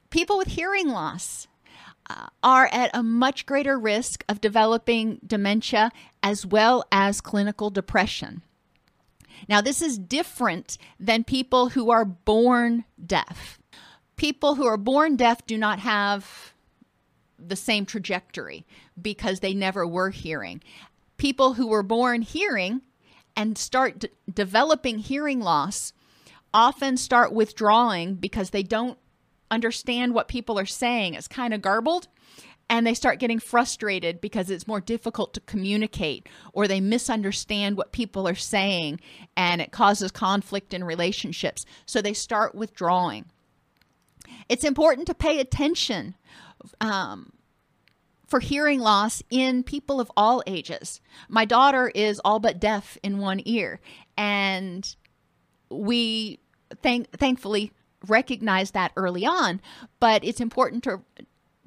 [0.10, 1.48] people with hearing loss
[2.12, 5.92] Uh, are at a much greater risk of developing dementia
[6.24, 8.42] as well as clinical depression.
[9.48, 13.60] Now, this is different than people who are born deaf.
[14.16, 16.54] People who are born deaf do not have
[17.38, 18.66] the same trajectory
[19.00, 20.62] because they never were hearing.
[21.18, 22.82] People who were born hearing
[23.36, 25.94] and start d- developing hearing loss
[26.54, 28.98] often start withdrawing because they don't
[29.52, 31.14] understand what people are saying.
[31.14, 32.08] It's kind of garbled.
[32.72, 37.92] And they start getting frustrated because it's more difficult to communicate, or they misunderstand what
[37.92, 39.00] people are saying,
[39.36, 41.66] and it causes conflict in relationships.
[41.88, 43.26] So they start withdrawing.
[44.48, 46.14] It's important to pay attention
[46.80, 47.32] um,
[48.28, 51.02] for hearing loss in people of all ages.
[51.28, 53.80] My daughter is all but deaf in one ear,
[54.16, 54.96] and
[55.72, 56.40] we
[56.84, 57.72] thank thankfully
[58.08, 59.62] recognize that early on,
[60.00, 61.02] but it's important to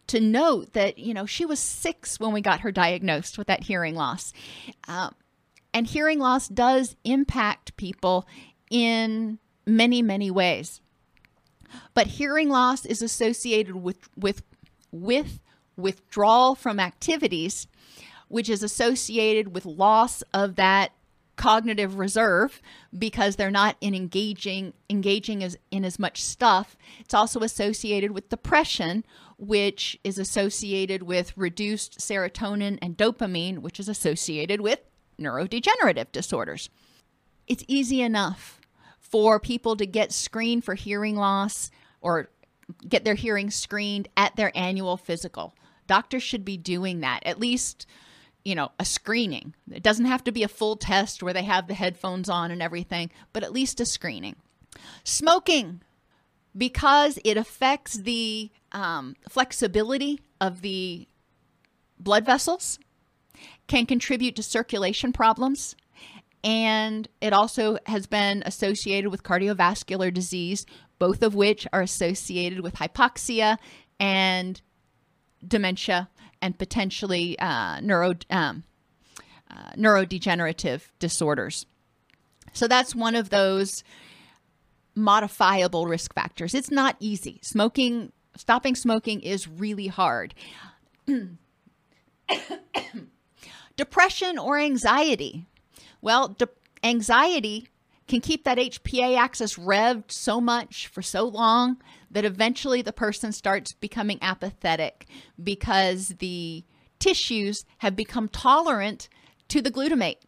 [0.08, 3.64] to note that you know she was six when we got her diagnosed with that
[3.64, 4.32] hearing loss,
[4.88, 5.14] um,
[5.72, 8.26] and hearing loss does impact people
[8.70, 10.80] in many many ways.
[11.94, 14.42] But hearing loss is associated with with
[14.90, 15.40] with
[15.76, 17.66] withdrawal from activities,
[18.28, 20.92] which is associated with loss of that
[21.36, 22.60] cognitive reserve
[22.96, 26.76] because they're not in engaging engaging as, in as much stuff.
[27.00, 29.04] It's also associated with depression,
[29.38, 34.80] which is associated with reduced serotonin and dopamine, which is associated with
[35.20, 36.68] neurodegenerative disorders.
[37.46, 38.60] It's easy enough
[38.98, 42.30] for people to get screened for hearing loss or
[42.88, 45.54] get their hearing screened at their annual physical.
[45.86, 47.86] Doctors should be doing that at least
[48.44, 49.54] you know, a screening.
[49.70, 52.62] It doesn't have to be a full test where they have the headphones on and
[52.62, 54.36] everything, but at least a screening.
[55.04, 55.82] Smoking,
[56.56, 61.06] because it affects the um, flexibility of the
[61.98, 62.78] blood vessels,
[63.68, 65.76] can contribute to circulation problems.
[66.44, 70.66] And it also has been associated with cardiovascular disease,
[70.98, 73.58] both of which are associated with hypoxia
[74.00, 74.60] and
[75.46, 76.08] dementia
[76.42, 78.64] and potentially uh, neuro um,
[79.50, 81.64] uh, neurodegenerative disorders.
[82.52, 83.82] So that's one of those
[84.94, 86.54] modifiable risk factors.
[86.54, 87.38] It's not easy.
[87.42, 90.34] Smoking, stopping smoking is really hard.
[93.76, 95.46] Depression or anxiety.
[96.02, 96.48] Well, de-
[96.82, 97.68] anxiety
[98.08, 101.78] can keep that HPA axis revved so much for so long
[102.12, 105.06] that eventually the person starts becoming apathetic
[105.42, 106.64] because the
[106.98, 109.08] tissues have become tolerant
[109.48, 110.18] to the glutamate.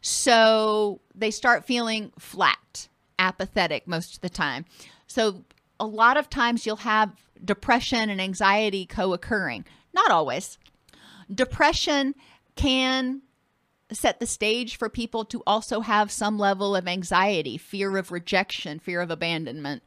[0.00, 4.64] So they start feeling flat, apathetic most of the time.
[5.06, 5.44] So
[5.80, 7.12] a lot of times you'll have
[7.44, 9.64] depression and anxiety co occurring.
[9.92, 10.58] Not always.
[11.32, 12.14] Depression
[12.54, 13.22] can
[13.92, 18.78] set the stage for people to also have some level of anxiety, fear of rejection,
[18.78, 19.82] fear of abandonment.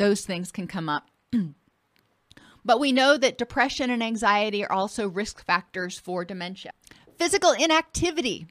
[0.00, 1.10] Those things can come up.
[2.64, 6.72] but we know that depression and anxiety are also risk factors for dementia.
[7.18, 8.46] Physical inactivity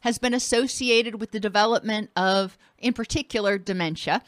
[0.00, 4.22] has been associated with the development of, in particular, dementia,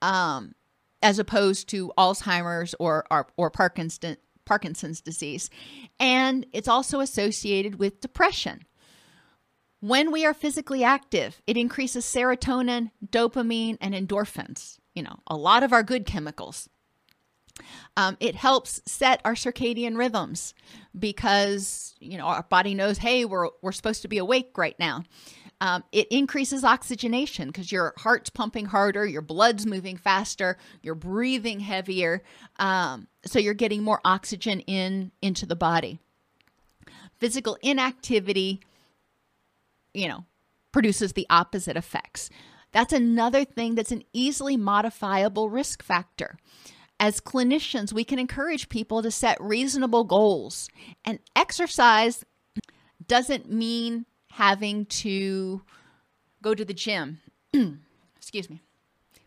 [0.00, 0.54] um,
[1.02, 5.50] as opposed to Alzheimer's or, or, or Parkinson, Parkinson's disease.
[5.98, 8.62] And it's also associated with depression.
[9.80, 15.62] When we are physically active, it increases serotonin, dopamine, and endorphins, you know, a lot
[15.62, 16.68] of our good chemicals.
[17.96, 20.54] Um, it helps set our circadian rhythms
[20.98, 25.04] because you know our body knows, hey, we're we're supposed to be awake right now.
[25.62, 31.60] Um, it increases oxygenation because your heart's pumping harder, your blood's moving faster, you're breathing
[31.60, 32.22] heavier,
[32.58, 35.98] um, so you're getting more oxygen in into the body.
[37.18, 38.60] Physical inactivity,
[39.92, 40.24] you know,
[40.72, 42.30] produces the opposite effects.
[42.72, 46.38] That's another thing that's an easily modifiable risk factor.
[46.98, 50.68] As clinicians, we can encourage people to set reasonable goals.
[51.04, 52.24] And exercise
[53.06, 55.62] doesn't mean having to
[56.42, 57.20] go to the gym.
[58.16, 58.60] Excuse me.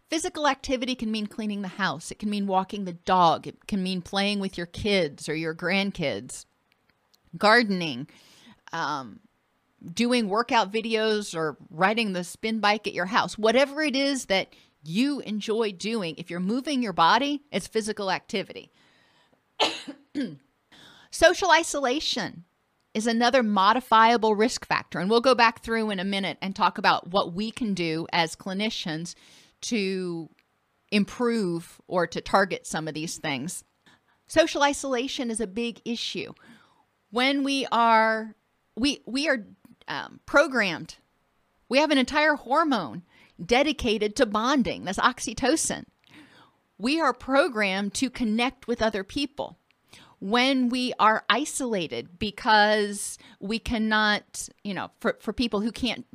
[0.09, 3.81] Physical activity can mean cleaning the house, it can mean walking the dog, it can
[3.81, 6.45] mean playing with your kids or your grandkids,
[7.35, 8.07] gardening,
[8.71, 9.21] um,
[9.91, 13.37] doing workout videos or riding the spin bike at your house.
[13.37, 14.53] Whatever it is that
[14.83, 18.71] you enjoy doing, if you're moving your body, it's physical activity.
[21.11, 22.45] Social isolation
[22.93, 24.99] is another modifiable risk factor.
[24.99, 28.07] And we'll go back through in a minute and talk about what we can do
[28.11, 29.15] as clinicians
[29.61, 30.29] to
[30.91, 33.63] improve or to target some of these things.
[34.27, 36.33] Social isolation is a big issue.
[37.09, 38.35] When we are
[38.75, 39.45] we we are
[39.87, 40.95] um, programmed,
[41.69, 43.03] we have an entire hormone
[43.43, 44.85] dedicated to bonding.
[44.85, 45.85] That's oxytocin.
[46.77, 49.57] We are programmed to connect with other people
[50.19, 56.05] when we are isolated because we cannot, you know, for, for people who can't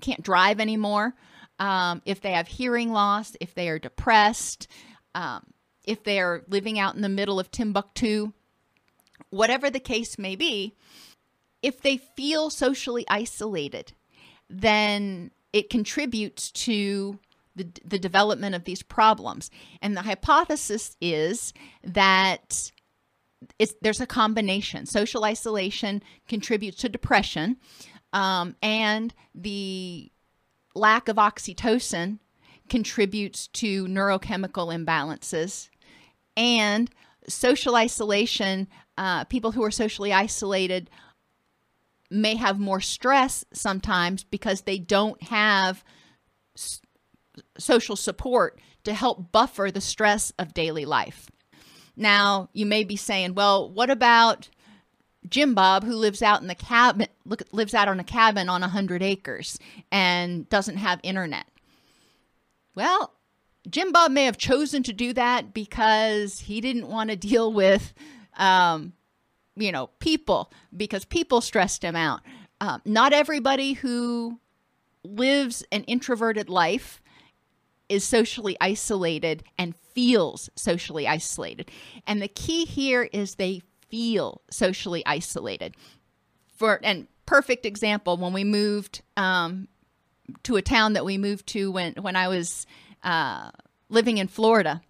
[0.00, 1.14] can't drive anymore,
[1.58, 4.68] um, if they have hearing loss, if they are depressed,
[5.14, 5.42] um,
[5.84, 8.32] if they are living out in the middle of Timbuktu,
[9.30, 10.76] whatever the case may be,
[11.62, 13.92] if they feel socially isolated,
[14.48, 17.18] then it contributes to
[17.56, 19.50] the, the development of these problems.
[19.82, 21.52] And the hypothesis is
[21.82, 22.70] that
[23.80, 24.86] there's a combination.
[24.86, 27.56] Social isolation contributes to depression,
[28.12, 30.10] um, and the
[30.74, 32.18] lack of oxytocin
[32.68, 35.68] contributes to neurochemical imbalances.
[36.36, 36.90] And
[37.28, 40.90] social isolation, uh, people who are socially isolated
[42.10, 45.84] may have more stress sometimes because they don't have
[46.56, 46.80] s-
[47.58, 51.30] social support to help buffer the stress of daily life.
[51.96, 54.48] Now, you may be saying, well, what about
[55.28, 58.60] Jim Bob who lives out in the cabin look, lives out on a cabin on
[58.60, 59.58] 100 acres
[59.90, 61.46] and doesn't have internet?
[62.74, 63.12] Well,
[63.68, 67.92] Jim Bob may have chosen to do that because he didn't want to deal with
[68.36, 68.92] um,
[69.58, 72.20] you know, people because people stressed him out.
[72.60, 74.40] Um, not everybody who
[75.04, 77.00] lives an introverted life
[77.88, 81.70] is socially isolated and feels socially isolated.
[82.06, 85.74] And the key here is they feel socially isolated.
[86.56, 89.68] For and perfect example, when we moved um,
[90.42, 92.66] to a town that we moved to when when I was
[93.02, 93.50] uh,
[93.88, 94.82] living in Florida,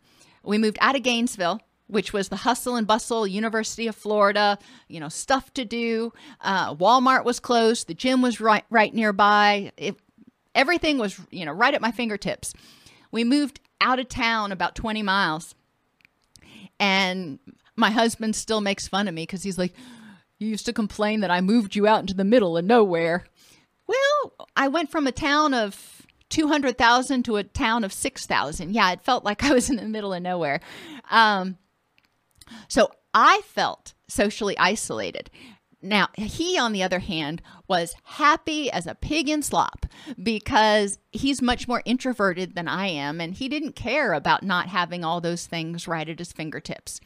[0.43, 4.59] we moved out of Gainesville which was the hustle and bustle, University of Florida,
[4.89, 6.13] you know, stuff to do.
[6.41, 7.89] Uh, Walmart was closed.
[7.89, 9.73] The gym was right right nearby.
[9.77, 9.97] It,
[10.55, 12.55] everything was, you know, right at my fingertips.
[13.11, 15.55] We moved out of town about 20 miles.
[16.81, 17.39] And
[17.75, 19.73] my husband still makes fun of me because he's like,
[20.39, 23.25] You used to complain that I moved you out into the middle of nowhere.
[23.87, 28.75] Well, I went from a town of 200,000 to a town of 6,000.
[28.75, 30.61] Yeah, it felt like I was in the middle of nowhere.
[31.11, 31.57] Um,
[32.69, 35.31] so I felt socially isolated.
[35.81, 39.87] Now, he, on the other hand, was happy as a pig in slop
[40.21, 45.05] because he's much more introverted than I am, and he didn't care about not having
[45.05, 47.01] all those things right at his fingertips.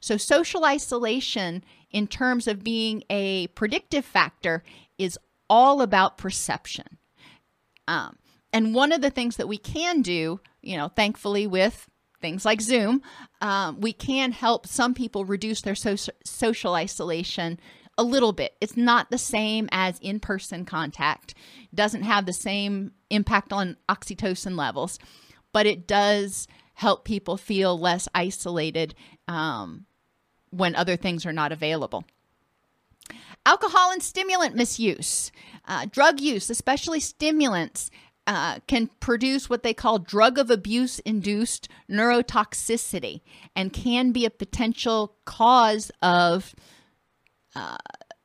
[0.00, 4.64] So, social isolation, in terms of being a predictive factor,
[4.98, 5.18] is
[5.48, 6.98] all about perception.
[7.86, 8.16] Um,
[8.52, 11.88] and one of the things that we can do, you know, thankfully with
[12.26, 13.02] things like Zoom,
[13.40, 17.60] um, we can help some people reduce their so- social isolation
[17.96, 18.56] a little bit.
[18.60, 21.34] It's not the same as in person contact,
[21.72, 24.98] doesn't have the same impact on oxytocin levels,
[25.52, 28.96] but it does help people feel less isolated
[29.28, 29.86] um,
[30.50, 32.04] when other things are not available.
[33.46, 35.30] Alcohol and stimulant misuse,
[35.68, 37.88] uh, drug use, especially stimulants,
[38.26, 43.20] uh, can produce what they call drug of abuse induced neurotoxicity
[43.54, 46.54] and can be a potential cause of
[47.54, 47.76] uh,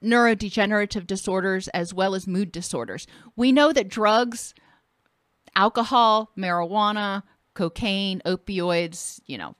[0.03, 3.05] neurodegenerative disorders as well as mood disorders.
[3.35, 4.53] We know that drugs,
[5.55, 7.23] alcohol, marijuana,
[7.53, 9.55] cocaine, opioids, you know,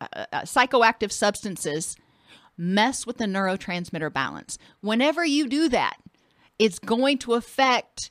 [0.00, 1.96] uh, uh, psychoactive substances
[2.56, 4.58] mess with the neurotransmitter balance.
[4.80, 5.96] Whenever you do that,
[6.58, 8.10] it's going to affect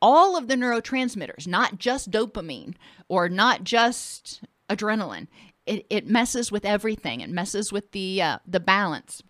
[0.00, 2.74] all of the neurotransmitters, not just dopamine
[3.08, 5.28] or not just adrenaline.
[5.66, 7.20] It, it messes with everything.
[7.20, 9.22] It messes with the uh, the balance.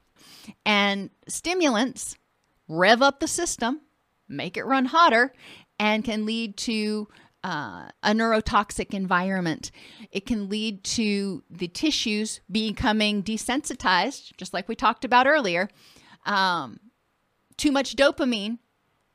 [0.64, 2.16] And stimulants
[2.68, 3.80] rev up the system,
[4.28, 5.32] make it run hotter,
[5.78, 7.08] and can lead to
[7.44, 9.70] uh, a neurotoxic environment.
[10.10, 15.68] It can lead to the tissues becoming desensitized, just like we talked about earlier.
[16.26, 16.80] Um,
[17.56, 18.58] too much dopamine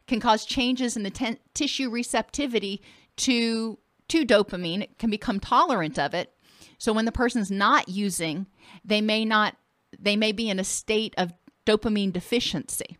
[0.07, 2.81] can cause changes in the ten- tissue receptivity
[3.17, 3.79] to
[4.09, 4.81] to dopamine.
[4.83, 6.33] It can become tolerant of it.
[6.77, 8.47] So when the person's not using,
[8.83, 9.55] they may not
[9.99, 11.33] they may be in a state of
[11.65, 12.97] dopamine deficiency.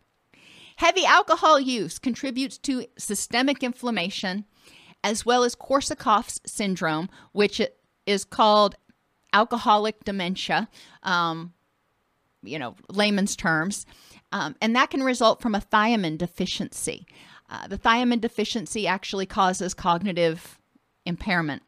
[0.76, 4.44] Heavy alcohol use contributes to systemic inflammation
[5.04, 7.60] as well as Korsakoff's syndrome, which
[8.06, 8.74] is called
[9.32, 10.68] alcoholic dementia,
[11.02, 11.52] um,
[12.42, 13.84] you know, layman's terms.
[14.34, 17.06] Um, and that can result from a thiamine deficiency.
[17.48, 20.58] Uh, the thiamine deficiency actually causes cognitive
[21.06, 21.62] impairment.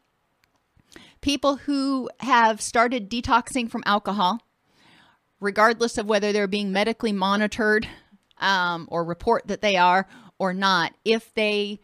[1.20, 4.40] People who have started detoxing from alcohol,
[5.38, 7.86] regardless of whether they're being medically monitored
[8.38, 10.08] um, or report that they are
[10.40, 11.78] or not, if they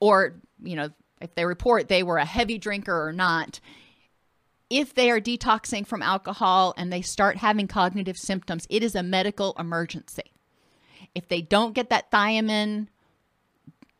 [0.00, 0.34] or
[0.64, 3.60] you know, if they report they were a heavy drinker or not,
[4.70, 9.02] if they are detoxing from alcohol and they start having cognitive symptoms, it is a
[9.02, 10.32] medical emergency.
[11.14, 12.88] If they don't get that thiamine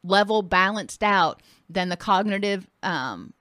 [0.03, 3.33] level balanced out, then the cognitive um,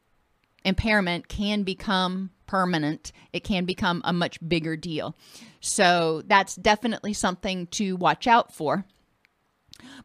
[0.63, 3.11] impairment can become permanent.
[3.33, 5.15] It can become a much bigger deal.
[5.59, 8.85] So that's definitely something to watch out for.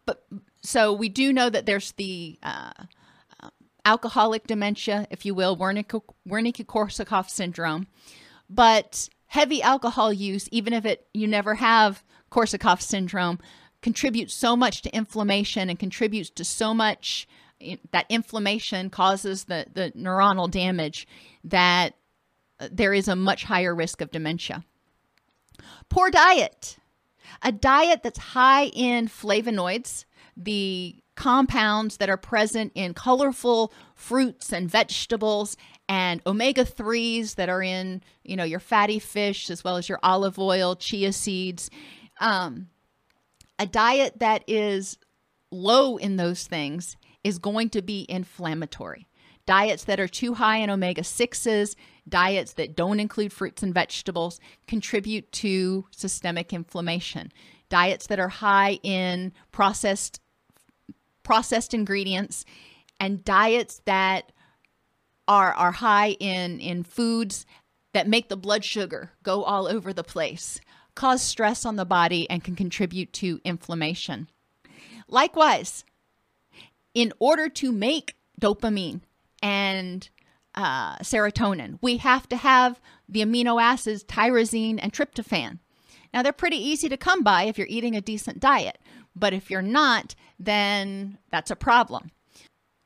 [0.06, 0.26] But
[0.62, 2.72] so we do know that there's the uh,
[3.84, 7.86] alcoholic dementia, if you will, Wernicke Korsakoff syndrome.
[8.48, 13.38] But heavy alcohol use, even if it you never have Korsakoff syndrome,
[13.82, 17.26] contributes so much to inflammation and contributes to so much
[17.92, 21.06] that inflammation causes the, the neuronal damage
[21.44, 21.94] that
[22.58, 24.64] uh, there is a much higher risk of dementia.
[25.88, 26.78] Poor diet.
[27.42, 30.04] A diet that's high in flavonoids,
[30.36, 35.54] the compounds that are present in colorful fruits and vegetables
[35.86, 40.00] and omega 3s that are in you know your fatty fish as well as your
[40.02, 41.68] olive oil chia seeds.
[42.22, 42.68] Um,
[43.58, 44.96] a diet that is
[45.50, 49.06] low in those things is going to be inflammatory.
[49.44, 51.76] Diets that are too high in omega 6s
[52.08, 57.30] diets that don't include fruits and vegetables contribute to systemic inflammation.
[57.68, 60.22] Diets that are high in processed
[61.30, 62.44] processed ingredients
[62.98, 64.32] and diets that
[65.28, 67.46] are are high in in foods
[67.92, 70.60] that make the blood sugar go all over the place
[70.96, 74.26] cause stress on the body and can contribute to inflammation.
[75.06, 75.84] Likewise
[76.94, 79.00] in order to make dopamine
[79.40, 80.08] and
[80.56, 85.60] uh, serotonin we have to have the amino acids tyrosine and tryptophan.
[86.12, 88.80] Now they're pretty easy to come by if you're eating a decent diet
[89.14, 92.10] but if you're not, then that's a problem.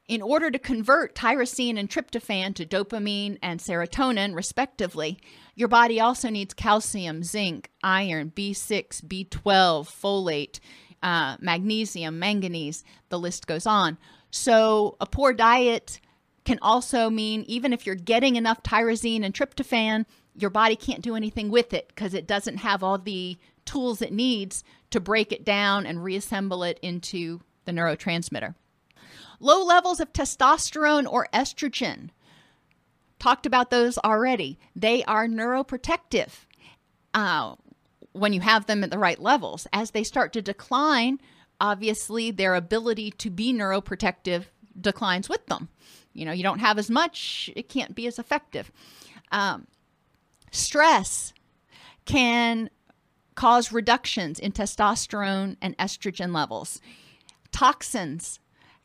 [0.07, 5.19] In order to convert tyrosine and tryptophan to dopamine and serotonin, respectively,
[5.55, 10.61] your body also needs calcium, zinc, iron, B6, B12, folate,
[11.03, 13.97] uh, magnesium, manganese, the list goes on.
[14.31, 16.01] So, a poor diet
[16.45, 20.05] can also mean even if you're getting enough tyrosine and tryptophan,
[20.35, 24.13] your body can't do anything with it because it doesn't have all the tools it
[24.13, 28.55] needs to break it down and reassemble it into the neurotransmitter.
[29.41, 32.11] Low levels of testosterone or estrogen.
[33.19, 34.59] Talked about those already.
[34.77, 36.31] They are neuroprotective
[37.13, 37.55] uh,
[38.13, 39.67] when you have them at the right levels.
[39.73, 41.21] As they start to decline,
[41.61, 44.45] obviously their ability to be neuroprotective
[44.81, 45.69] declines with them.
[46.13, 48.71] You know, you don't have as much, it can't be as effective.
[49.33, 49.67] Um,
[50.51, 51.33] stress
[52.05, 52.71] can
[53.35, 56.81] cause reductions in testosterone and estrogen levels.
[57.53, 58.41] Toxins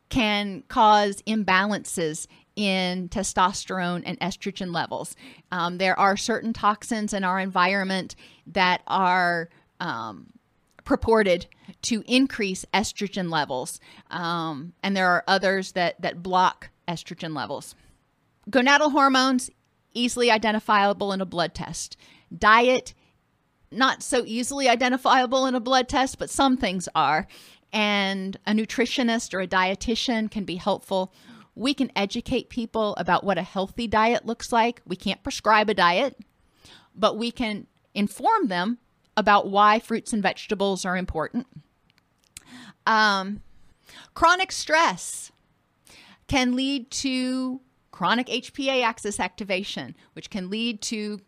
[0.10, 5.16] can cause imbalances in testosterone and estrogen levels.
[5.52, 8.16] Um, there are certain toxins in our environment
[8.48, 10.28] that are um,
[10.84, 11.46] purported
[11.84, 13.80] to increase estrogen levels,
[14.10, 17.76] um, and there are others that, that block estrogen levels.
[18.50, 19.50] Gonadal hormones,
[19.94, 21.96] easily identifiable in a blood test.
[22.36, 22.94] Diet
[23.72, 27.28] not so easily identifiable in a blood test, but some things are.
[27.72, 31.14] And a nutritionist or a dietitian can be helpful
[31.56, 34.82] We can educate people about what a healthy diet looks like.
[34.88, 36.18] We can't prescribe a diet,
[36.96, 38.78] but we can inform them
[39.18, 41.48] about why fruits and vegetables are important.
[42.88, 43.42] Um,
[44.14, 45.34] chronic stress
[46.28, 47.60] can lead to
[47.92, 51.20] chronic HPA axis activation, which can lead to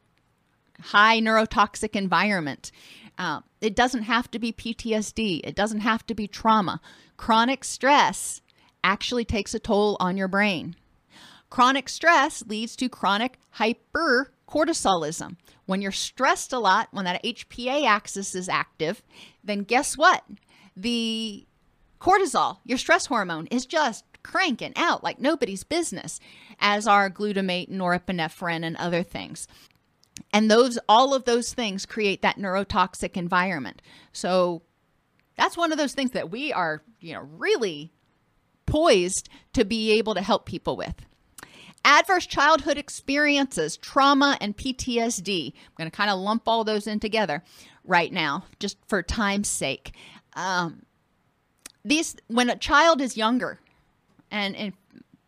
[0.82, 2.72] high neurotoxic environment.
[3.18, 5.42] Uh, it doesn't have to be PTSD.
[5.44, 6.82] It doesn't have to be trauma.
[7.18, 8.42] Chronic stress
[8.84, 10.76] actually takes a toll on your brain.
[11.50, 15.36] Chronic stress leads to chronic hypercortisolism.
[15.66, 19.04] When you're stressed a lot, when that HPA axis is active,
[19.44, 20.24] then guess what?
[20.76, 21.46] The
[22.00, 26.20] cortisol, your stress hormone, is just cranking out like nobody's business,
[26.60, 29.48] as are glutamate, norepinephrine, and other things.
[30.34, 33.82] And those all of those things create that neurotoxic environment.
[34.12, 34.62] So
[35.38, 37.92] that's one of those things that we are, you know, really
[38.66, 40.96] poised to be able to help people with.
[41.84, 45.54] Adverse childhood experiences, trauma, and PTSD.
[45.54, 47.44] I'm going to kind of lump all those in together
[47.84, 49.94] right now, just for time's sake.
[50.36, 50.84] Um,
[51.84, 53.60] these, when a child is younger,
[54.30, 54.74] and, and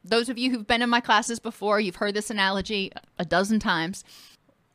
[0.03, 3.59] those of you who've been in my classes before, you've heard this analogy a dozen
[3.59, 4.03] times.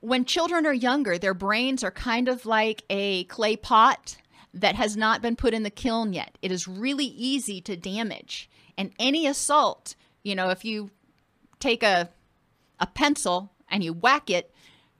[0.00, 4.16] When children are younger, their brains are kind of like a clay pot
[4.54, 6.38] that has not been put in the kiln yet.
[6.40, 8.48] It is really easy to damage.
[8.76, 10.90] And any assault, you know, if you
[11.58, 12.10] take a
[12.80, 14.54] a pencil and you whack it,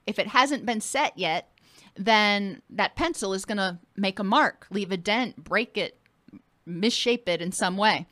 [0.05, 1.49] if it hasn't been set yet,
[1.95, 5.99] then that pencil is going to make a mark, leave a dent, break it,
[6.67, 8.05] misshape it in some way.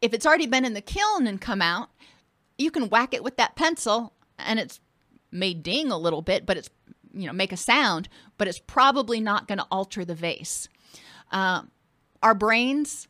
[0.00, 1.88] If it's already been in the kiln and come out,
[2.58, 4.80] you can whack it with that pencil and it's
[5.34, 6.70] may ding a little bit, but it's
[7.12, 8.08] you know make a sound,
[8.38, 10.68] but it's probably not going to alter the vase.
[11.30, 11.62] Uh,
[12.22, 13.08] our brains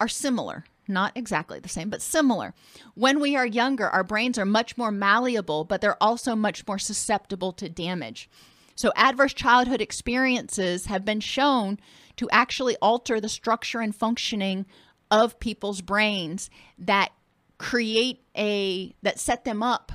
[0.00, 2.52] are similar not exactly the same, but similar.
[2.94, 6.78] When we are younger, our brains are much more malleable, but they're also much more
[6.78, 8.28] susceptible to damage.
[8.74, 11.78] So, adverse childhood experiences have been shown
[12.16, 14.66] to actually alter the structure and functioning
[15.10, 17.12] of people's brains that
[17.58, 19.92] create a, that set them up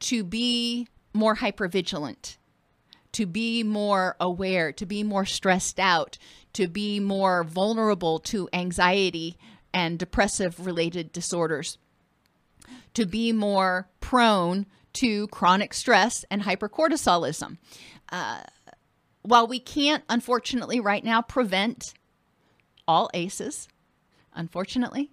[0.00, 2.36] to be more hypervigilant,
[3.12, 6.18] to be more aware, to be more stressed out,
[6.52, 9.36] to be more vulnerable to anxiety
[9.72, 11.78] and depressive related disorders,
[12.94, 17.58] to be more prone to chronic stress and hypercortisolism.
[18.10, 18.42] Uh,
[19.22, 21.94] while we can't, unfortunately, right now prevent
[22.86, 23.68] all ACEs,
[24.34, 25.10] unfortunately,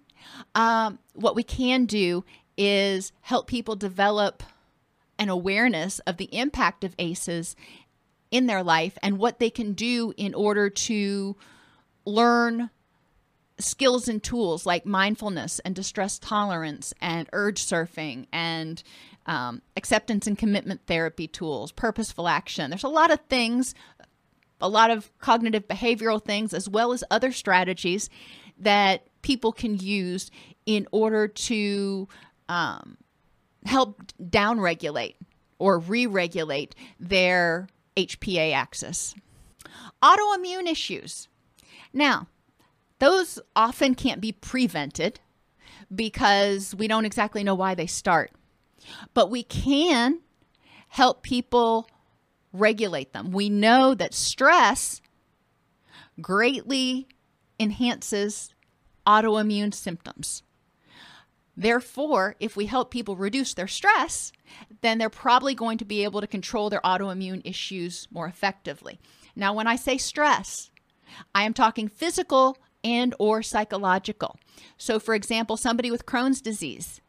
[0.54, 2.24] um, what we can do
[2.56, 4.42] is help people develop
[5.22, 7.54] an awareness of the impact of ACEs
[8.32, 11.36] in their life and what they can do in order to
[12.04, 12.68] learn
[13.56, 18.82] skills and tools like mindfulness and distress tolerance and urge surfing and
[19.26, 22.70] um, acceptance and commitment therapy tools, purposeful action.
[22.70, 23.76] There's a lot of things,
[24.60, 28.10] a lot of cognitive behavioral things, as well as other strategies
[28.58, 30.32] that people can use
[30.66, 32.08] in order to
[32.48, 32.96] um,
[33.64, 35.16] help downregulate
[35.58, 39.14] or re regulate their HPA axis.
[40.02, 41.28] Autoimmune issues.
[41.92, 42.26] Now,
[42.98, 45.20] those often can't be prevented
[45.94, 48.32] because we don't exactly know why they start.
[49.14, 50.20] But we can
[50.88, 51.88] help people
[52.52, 53.30] regulate them.
[53.30, 55.00] We know that stress
[56.20, 57.06] greatly
[57.58, 58.54] enhances
[59.06, 60.42] autoimmune symptoms.
[61.56, 64.32] Therefore, if we help people reduce their stress,
[64.80, 68.98] then they're probably going to be able to control their autoimmune issues more effectively.
[69.36, 70.70] Now, when I say stress,
[71.34, 74.38] I am talking physical and or psychological.
[74.76, 77.00] So for example, somebody with Crohn's disease,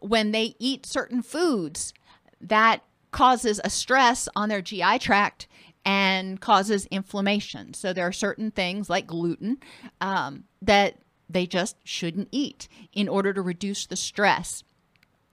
[0.00, 1.92] when they eat certain foods,
[2.40, 5.46] that causes a stress on their GI tract
[5.84, 7.74] and causes inflammation.
[7.74, 9.58] So there are certain things like gluten
[10.00, 10.96] um, that
[11.32, 14.64] they just shouldn't eat in order to reduce the stress.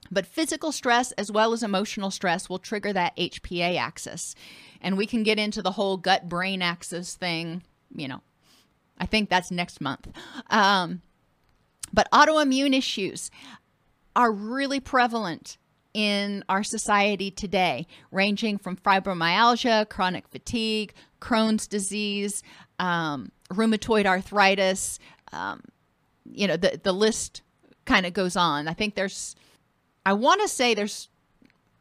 [0.09, 4.35] But physical stress as well as emotional stress will trigger that HPA axis.
[4.81, 8.21] And we can get into the whole gut brain axis thing, you know,
[8.97, 10.07] I think that's next month.
[10.49, 11.01] Um,
[11.93, 13.31] but autoimmune issues
[14.15, 15.57] are really prevalent
[15.93, 22.43] in our society today, ranging from fibromyalgia, chronic fatigue, Crohn's disease,
[22.79, 24.99] um, rheumatoid arthritis.
[25.31, 25.61] Um,
[26.31, 27.41] you know, the, the list
[27.85, 28.67] kind of goes on.
[28.67, 29.35] I think there's,
[30.05, 31.09] I want to say there's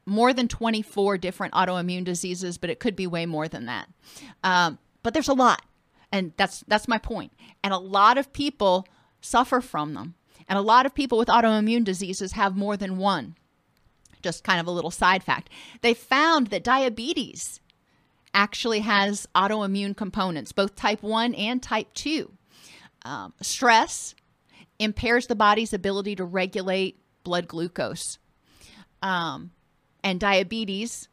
[0.07, 3.88] more than 24 different autoimmune diseases, but it could be way more than that.
[4.44, 5.62] Um, but there's a lot
[6.12, 7.32] and that's that's my point
[7.62, 8.86] and a lot of people
[9.20, 10.14] suffer from them
[10.49, 13.36] And a lot of people with autoimmune diseases have more than one.
[14.22, 15.51] Just kind of a little side fact.
[15.80, 17.61] They found that diabetes
[18.34, 22.30] actually has autoimmune components, both type 1 and type 2.
[23.05, 24.14] Um, stress
[24.79, 28.18] impairs the body's ability to regulate blood glucose.
[29.03, 29.51] Um,
[30.03, 31.09] and diabetes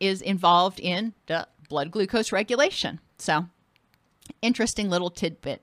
[0.00, 3.00] is involved in the blood glucose regulation.
[3.18, 3.46] So,
[4.42, 5.62] interesting little tidbit.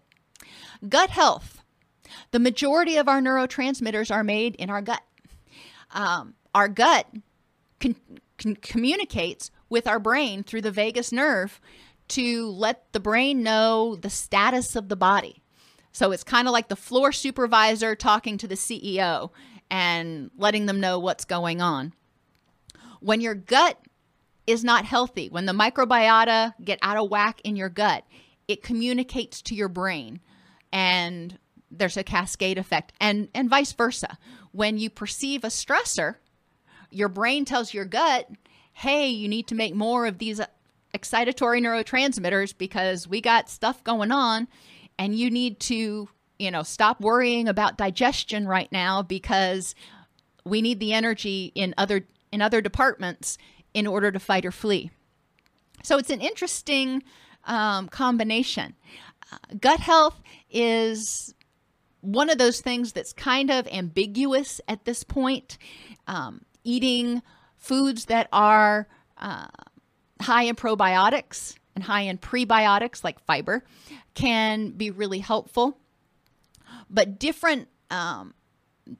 [0.87, 1.63] Gut health.
[2.31, 5.03] The majority of our neurotransmitters are made in our gut.
[5.91, 7.07] Um, our gut
[7.79, 7.95] con-
[8.37, 11.59] con- communicates with our brain through the vagus nerve
[12.09, 15.40] to let the brain know the status of the body.
[15.91, 19.31] So it's kind of like the floor supervisor talking to the CEO
[19.69, 21.93] and letting them know what's going on.
[22.99, 23.77] When your gut
[24.47, 28.05] is not healthy, when the microbiota get out of whack in your gut,
[28.47, 30.19] it communicates to your brain
[30.71, 31.37] and
[31.69, 34.17] there's a cascade effect and and vice versa.
[34.51, 36.15] When you perceive a stressor,
[36.89, 38.29] your brain tells your gut,
[38.73, 40.41] "Hey, you need to make more of these
[40.93, 44.47] excitatory neurotransmitters because we got stuff going on
[45.01, 49.73] and you need to, you know, stop worrying about digestion right now because
[50.45, 53.39] we need the energy in other in other departments
[53.73, 54.91] in order to fight or flee."
[55.81, 57.01] So it's an interesting
[57.45, 58.75] um, combination.
[59.31, 60.21] Uh, gut health
[60.51, 61.33] is
[62.01, 65.57] one of those things that's kind of ambiguous at this point.
[66.05, 67.23] Um, eating
[67.57, 68.87] foods that are
[69.17, 69.47] uh,
[70.21, 73.63] high in probiotics and high in prebiotics, like fiber,
[74.13, 75.77] can be really helpful.
[76.89, 78.33] But different um,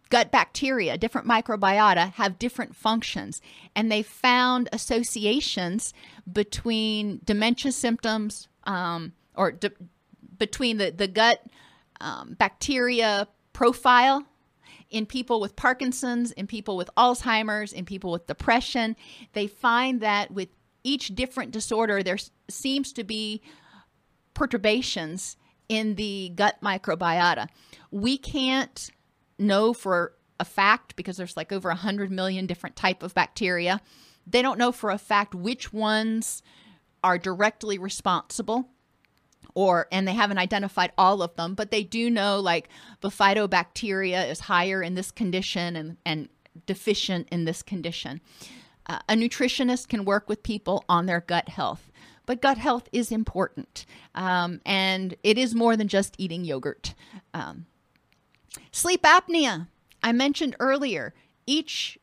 [0.10, 3.42] gut bacteria, different microbiota have different functions,
[3.76, 5.94] and they found associations
[6.32, 9.72] between dementia symptoms um, or de-
[10.38, 11.42] between the, the gut
[12.00, 14.26] um, bacteria profile
[14.90, 18.96] in people with Parkinson's, in people with Alzheimer's, in people with depression.
[19.34, 20.50] They find that with
[20.84, 22.18] each different disorder, there
[22.50, 23.42] seems to be
[24.34, 25.38] perturbations
[25.70, 27.48] in the gut microbiota.
[27.92, 28.90] We can't
[29.38, 33.82] know for a fact because there's like over 100 million different type of bacteria.
[34.26, 36.42] They don't know for a fact which ones
[37.04, 38.70] are directly responsible
[39.54, 42.70] or and they haven't identified all of them, but they do know like
[43.02, 46.30] bifidobacteria is higher in this condition and, and
[46.66, 48.22] deficient in this condition.
[48.88, 51.92] Uh, a nutritionist can work with people on their gut health,
[52.26, 56.94] but gut health is important, um, and it is more than just eating yogurt.
[57.34, 57.66] Um,
[58.72, 59.68] sleep apnea.
[60.04, 61.14] I mentioned earlier,
[61.46, 62.00] each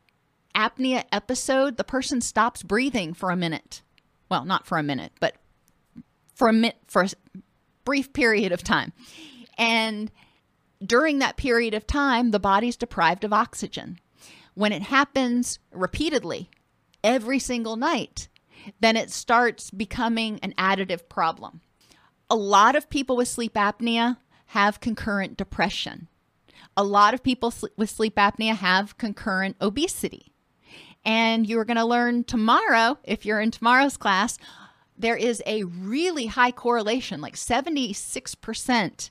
[0.55, 3.81] apnea episode, the person stops breathing for a minute.
[4.29, 5.35] Well, not for a minute, but
[6.35, 7.09] for a minute for a
[7.83, 8.93] brief period of time.
[9.57, 10.11] And
[10.83, 13.99] during that period of time, the body's deprived of oxygen.
[14.53, 16.49] When it happens repeatedly,
[17.03, 18.27] every single night,
[18.79, 21.61] then it starts becoming an additive problem.
[22.29, 26.07] A lot of people with sleep apnea have concurrent depression.
[26.75, 30.33] A lot of people with sleep apnea have concurrent obesity.
[31.05, 34.37] And you're going to learn tomorrow, if you're in tomorrow's class,
[34.97, 39.09] there is a really high correlation, like 76%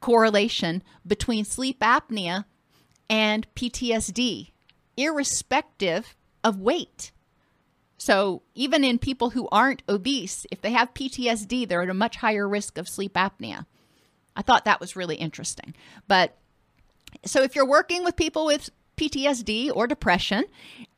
[0.00, 2.44] correlation between sleep apnea
[3.10, 4.52] and PTSD,
[4.96, 6.14] irrespective
[6.46, 7.10] of weight.
[7.98, 12.16] So, even in people who aren't obese, if they have PTSD, they're at a much
[12.16, 13.66] higher risk of sleep apnea.
[14.36, 15.74] I thought that was really interesting.
[16.06, 16.36] But
[17.24, 20.44] so, if you're working with people with PTSD or depression,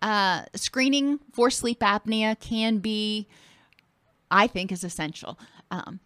[0.03, 3.27] uh, screening for sleep apnea can be
[4.31, 5.39] I think is essential.
[5.71, 6.01] Um,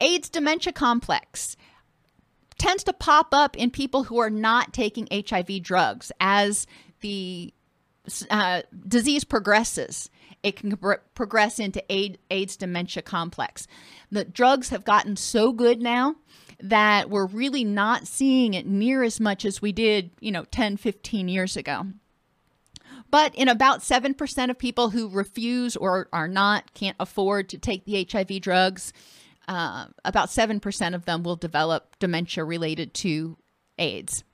[0.00, 1.56] AIDS dementia complex
[2.58, 6.66] tends to pop up in people who are not taking HIV drugs as
[7.00, 7.52] the
[8.30, 10.10] uh, disease progresses.
[10.42, 13.66] It can pr- progress into AIDS dementia complex.
[14.10, 16.16] The drugs have gotten so good now
[16.60, 20.76] that we're really not seeing it near as much as we did, you know, 10,
[20.76, 21.86] 15 years ago.
[23.10, 27.84] But in about 7% of people who refuse or are not, can't afford to take
[27.84, 28.92] the HIV drugs,
[29.48, 33.36] uh, about 7% of them will develop dementia related to
[33.78, 34.24] AIDS.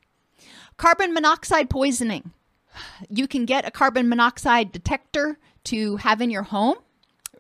[0.77, 2.33] Carbon monoxide poisoning.
[3.09, 6.77] You can get a carbon monoxide detector to have in your home.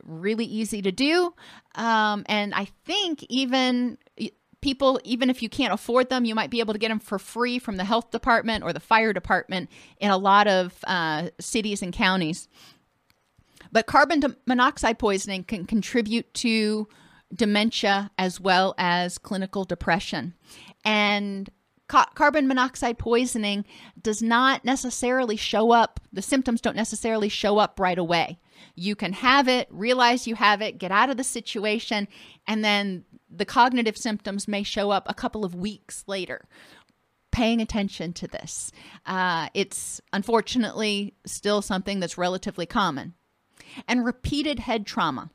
[0.04, 1.34] Really easy to do.
[1.74, 3.98] Um, and I think even
[4.60, 7.18] people, even if you can't afford them, you might be able to get them for
[7.18, 9.68] free from the health department or the fire department
[9.98, 12.48] in a lot of uh, cities and counties.
[13.70, 16.88] But carbon monoxide poisoning can contribute to
[17.34, 20.34] dementia as well as clinical depression.
[20.84, 21.48] And
[21.92, 23.66] ca- carbon monoxide poisoning
[24.00, 28.38] does not necessarily show up, the symptoms don't necessarily show up right away.
[28.74, 32.08] You can have it, realize you have it, get out of the situation,
[32.46, 36.46] and then the cognitive symptoms may show up a couple of weeks later.
[37.30, 38.72] Paying attention to this.
[39.04, 43.14] Uh, it's unfortunately still something that's relatively common.
[43.86, 45.30] And repeated head trauma.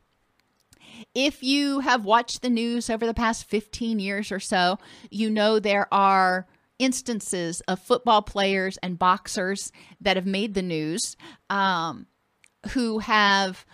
[1.14, 4.78] If you have watched the news over the past 15 years or so,
[5.10, 6.48] you know there are
[6.80, 9.72] instances of football players and boxers
[10.02, 11.16] that have made the news
[11.50, 12.08] um,
[12.72, 13.66] who have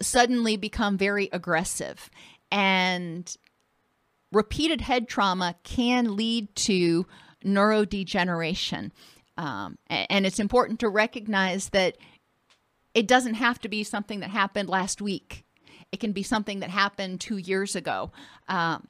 [0.00, 2.10] suddenly become very aggressive.
[2.50, 3.34] And
[4.32, 7.06] repeated head trauma can lead to
[7.44, 8.90] neurodegeneration.
[9.36, 11.96] Um, and it's important to recognize that
[12.94, 15.44] it doesn't have to be something that happened last week.
[15.92, 18.10] It can be something that happened two years ago.
[18.48, 18.88] Um,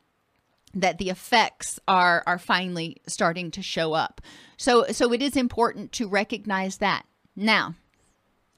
[0.74, 4.20] that the effects are are finally starting to show up.
[4.56, 7.04] So so it is important to recognize that.
[7.36, 7.74] Now,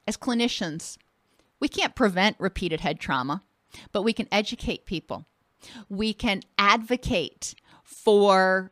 [0.07, 0.97] as clinicians,
[1.59, 3.43] we can't prevent repeated head trauma,
[3.91, 5.25] but we can educate people.
[5.89, 8.71] We can advocate for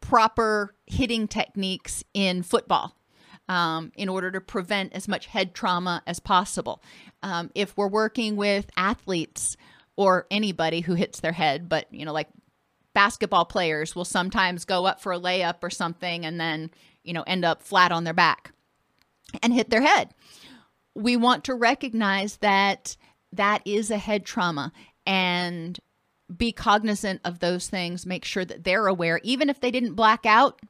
[0.00, 2.96] proper hitting techniques in football
[3.50, 6.80] um, in order to prevent as much head trauma as possible.
[7.24, 9.56] Um, if we're working with athletes
[9.96, 12.28] or anybody who hits their head, but you know, like
[12.94, 16.70] basketball players will sometimes go up for a layup or something and then,
[17.02, 18.52] you know, end up flat on their back
[19.42, 20.14] and hit their head.
[20.94, 22.96] We want to recognize that
[23.32, 24.72] that is a head trauma
[25.04, 25.78] and
[26.34, 30.24] be cognizant of those things, make sure that they're aware, even if they didn't black
[30.24, 30.60] out,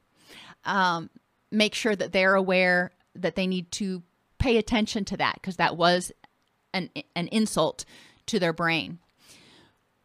[0.64, 1.10] um,
[1.50, 4.02] make sure that they're aware that they need to
[4.38, 6.12] pay attention to that because that was
[6.72, 7.84] an, an insult
[8.26, 8.98] to their brain.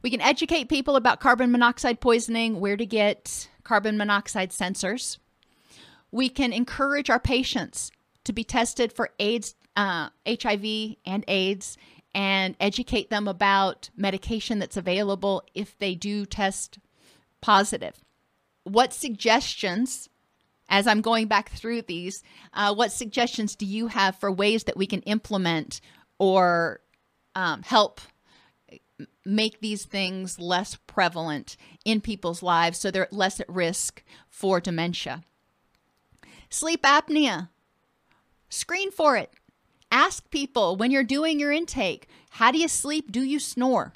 [0.01, 5.17] We can educate people about carbon monoxide poisoning, where to get carbon monoxide sensors.
[6.11, 7.91] We can encourage our patients
[8.23, 11.77] to be tested for AIDS, uh, HIV, and AIDS,
[12.13, 16.77] and educate them about medication that's available if they do test
[17.41, 18.03] positive.
[18.63, 20.09] What suggestions
[20.70, 24.78] as I'm going back through these, uh, what suggestions do you have for ways that
[24.78, 25.82] we can implement
[26.18, 26.80] or
[27.36, 28.01] um, help
[29.26, 35.24] make these things less prevalent in people's lives so they're less at risk for dementia?
[36.49, 37.49] Sleep apnea,
[38.49, 39.32] screen for it.
[39.91, 43.13] Ask people when you're doing your intake how do you sleep?
[43.13, 43.93] Do you snore?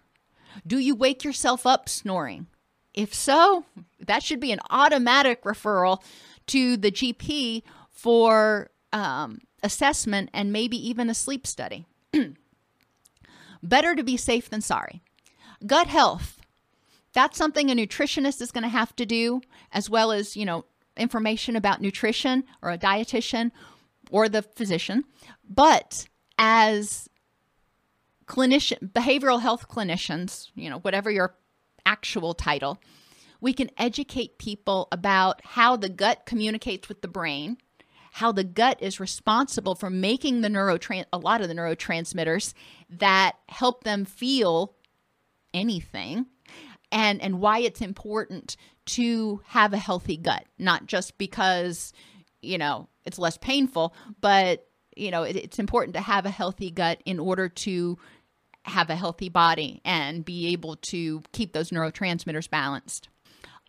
[0.66, 2.48] Do you wake yourself up snoring?
[2.94, 3.66] If so,
[4.00, 6.02] that should be an automatic referral
[6.50, 11.86] to the GP for um, assessment and maybe even a sleep study.
[13.64, 15.02] Better to be safe than sorry.
[15.66, 16.39] Gut health.
[17.14, 19.41] That's something a nutritionist is going to have to do,
[19.72, 23.52] as well as, you know, information about nutrition or a dietitian
[24.12, 25.04] or the physician.
[25.47, 27.10] But as
[28.28, 31.36] clinician, behavioral health clinicians, you know, whatever your
[31.86, 32.80] actual title,
[33.42, 37.58] we can educate people about how the gut communicates with the brain,
[38.12, 42.54] how the gut is responsible for making the neurotrans a lot of the neurotransmitters
[42.90, 44.76] that help them feel
[45.54, 46.26] anything
[46.92, 51.94] and and why it's important to have a healthy gut not just because
[52.42, 56.70] you know it's less painful but you know it, it's important to have a healthy
[56.70, 57.98] gut in order to
[58.64, 63.10] have a healthy body and be able to keep those neurotransmitters balanced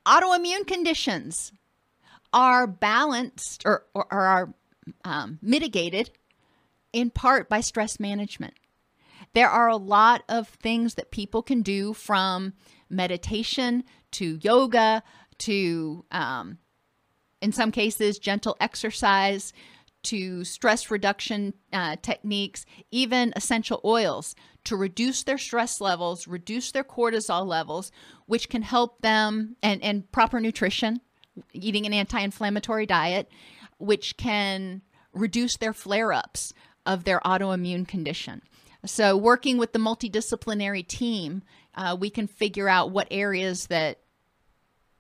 [0.07, 1.53] autoimmune conditions
[2.33, 4.55] are balanced or, or, or are
[5.05, 6.11] um, mitigated
[6.93, 8.55] in part by stress management.
[9.33, 12.55] There are a lot of things that people can do from
[12.89, 15.03] meditation to yoga
[15.39, 16.59] to, um,
[17.41, 19.53] in some cases, gentle exercise
[20.03, 24.35] to stress reduction uh, techniques, even essential oils
[24.65, 27.91] to reduce their stress levels, reduce their cortisol levels,
[28.27, 31.01] which can help them, and, and proper nutrition,
[31.53, 33.29] eating an anti inflammatory diet,
[33.79, 34.83] which can
[35.13, 36.53] reduce their flare ups
[36.87, 38.43] of their autoimmune condition.
[38.87, 41.43] So, working with the multidisciplinary team,
[41.75, 44.01] uh, we can figure out what areas that,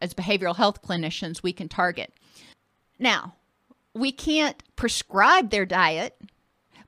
[0.03, 2.13] as behavioral health clinicians, we can target.
[2.99, 3.35] Now,
[3.95, 6.17] we can't prescribe their diet,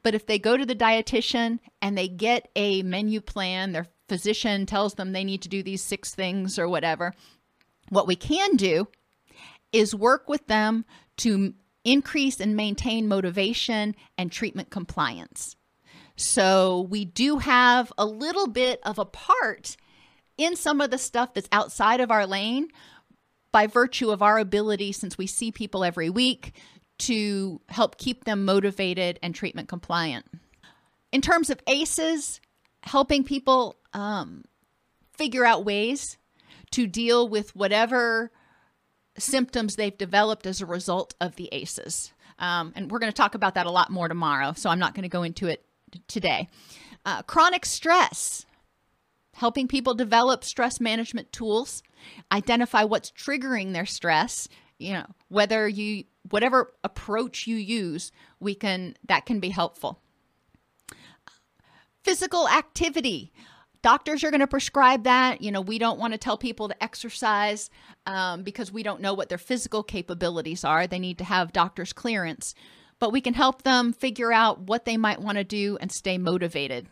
[0.02, 4.66] but if they go to the dietitian and they get a menu plan, their physician
[4.66, 7.14] tells them they need to do these six things or whatever,
[7.88, 8.88] what we can do
[9.72, 10.84] is work with them
[11.18, 15.56] to increase and maintain motivation and treatment compliance.
[16.16, 19.76] So we do have a little bit of a part
[20.36, 22.68] in some of the stuff that's outside of our lane,
[23.50, 26.54] by virtue of our ability, since we see people every week,
[26.98, 30.26] to help keep them motivated and treatment compliant.
[31.10, 32.40] In terms of ACEs,
[32.82, 34.44] helping people um,
[35.16, 36.16] figure out ways
[36.72, 38.30] to deal with whatever
[39.18, 42.12] symptoms they've developed as a result of the ACEs.
[42.38, 44.94] Um, and we're going to talk about that a lot more tomorrow, so I'm not
[44.94, 45.64] going to go into it
[46.08, 46.48] today.
[47.04, 48.46] Uh, chronic stress,
[49.34, 51.82] helping people develop stress management tools,
[52.30, 58.96] identify what's triggering their stress, you know, whether you whatever approach you use, we can
[59.08, 60.00] that can be helpful.
[62.02, 63.32] Physical activity.
[63.82, 65.42] Doctors are going to prescribe that.
[65.42, 67.68] You know, we don't want to tell people to exercise
[68.06, 70.86] um, because we don't know what their physical capabilities are.
[70.86, 72.54] They need to have doctor's clearance,
[73.00, 76.16] but we can help them figure out what they might want to do and stay
[76.16, 76.86] motivated.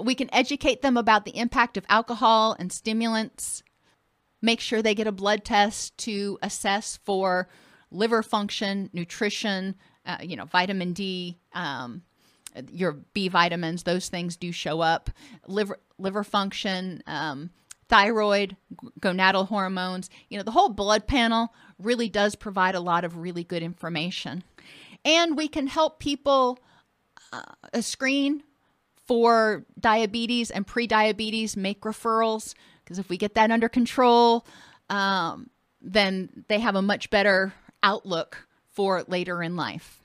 [0.00, 3.62] We can educate them about the impact of alcohol and stimulants,
[4.42, 7.48] make sure they get a blood test to assess for
[7.90, 9.74] liver function, nutrition,
[10.04, 12.02] uh, you know, vitamin D, um,
[12.70, 15.10] your B vitamins, those things do show up.
[15.46, 17.50] Liver liver function, um,
[17.88, 18.56] thyroid,
[19.00, 20.10] gonadal hormones.
[20.28, 24.42] You know, the whole blood panel really does provide a lot of really good information,
[25.04, 26.58] and we can help people
[27.32, 28.42] uh, screen
[29.06, 31.56] for diabetes and pre-diabetes.
[31.56, 34.46] Make referrals because if we get that under control,
[34.88, 40.00] um, then they have a much better outlook for later in life.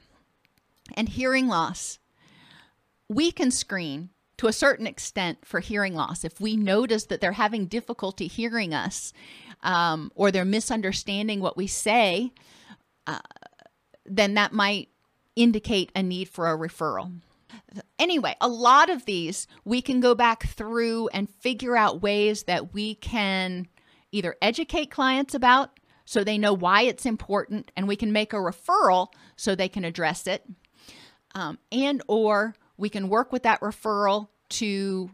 [0.95, 1.99] And hearing loss
[3.11, 6.23] we can screen to a certain extent for hearing loss.
[6.23, 9.11] If we notice that they're having difficulty hearing us
[9.63, 12.31] um, or they're misunderstanding what we say,
[13.05, 13.19] uh,
[14.05, 14.87] then that might
[15.35, 17.19] indicate a need for a referral.
[17.99, 22.73] Anyway, a lot of these we can go back through and figure out ways that
[22.73, 23.67] we can
[24.13, 25.80] either educate clients about
[26.11, 29.07] so they know why it's important and we can make a referral
[29.37, 30.45] so they can address it
[31.33, 35.09] um, and or we can work with that referral to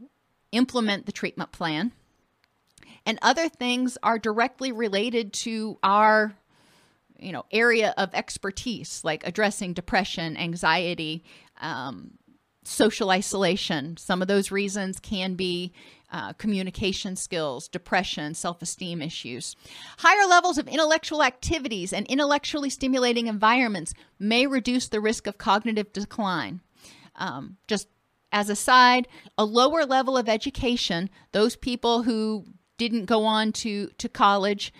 [0.51, 1.91] implement the treatment plan.
[3.05, 6.33] And other things are directly related to our
[7.19, 11.23] you know area of expertise like addressing depression anxiety
[11.61, 12.11] um,
[12.67, 13.97] social isolation.
[13.97, 15.73] Some of those reasons can be
[16.11, 19.55] uh, communication skills depression self-esteem issues.
[19.99, 25.91] Higher levels of intellectual activities and intellectually stimulating environments may reduce the risk of cognitive
[25.93, 26.61] decline.
[27.15, 27.87] Um, just
[28.31, 29.07] as a side,
[29.37, 32.45] a lower level of education, those people who
[32.77, 34.73] didn't go on to, to college,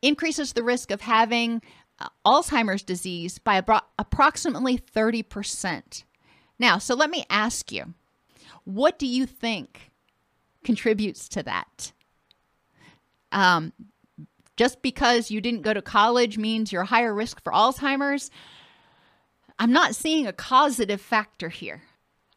[0.00, 1.60] increases the risk of having
[1.98, 6.04] uh, Alzheimer's disease by abro- approximately 30%.
[6.58, 7.94] Now, so let me ask you,
[8.64, 9.90] what do you think
[10.64, 11.92] contributes to that?
[13.32, 13.72] Um,
[14.56, 18.30] just because you didn't go to college means you're higher risk for Alzheimer's.
[19.58, 21.82] I'm not seeing a causative factor here.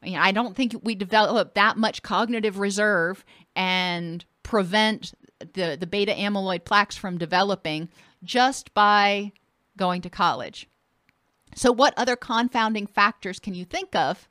[0.01, 5.87] I, mean, I don't think we develop that much cognitive reserve and prevent the, the
[5.87, 7.89] beta amyloid plaques from developing
[8.23, 9.31] just by
[9.77, 10.67] going to college.
[11.55, 14.27] So, what other confounding factors can you think of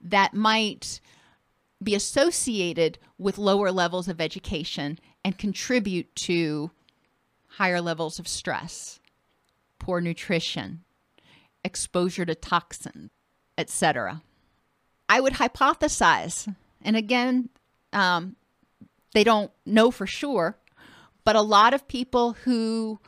[0.00, 1.00] that might
[1.82, 6.70] be associated with lower levels of education and contribute to
[7.48, 8.98] higher levels of stress,
[9.78, 10.82] poor nutrition,
[11.62, 13.10] exposure to toxins,
[13.58, 14.22] etc.
[15.08, 17.50] I would hypothesize, and again,
[17.92, 18.36] um,
[19.12, 20.56] they don't know for sure,
[21.24, 22.98] but a lot of people who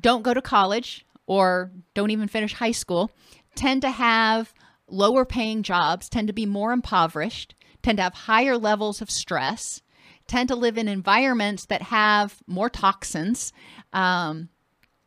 [0.00, 3.10] don't go to college or don't even finish high school
[3.54, 4.52] tend to have
[4.88, 9.82] lower paying jobs, tend to be more impoverished, tend to have higher levels of stress,
[10.26, 13.52] tend to live in environments that have more toxins.
[13.92, 14.48] Um,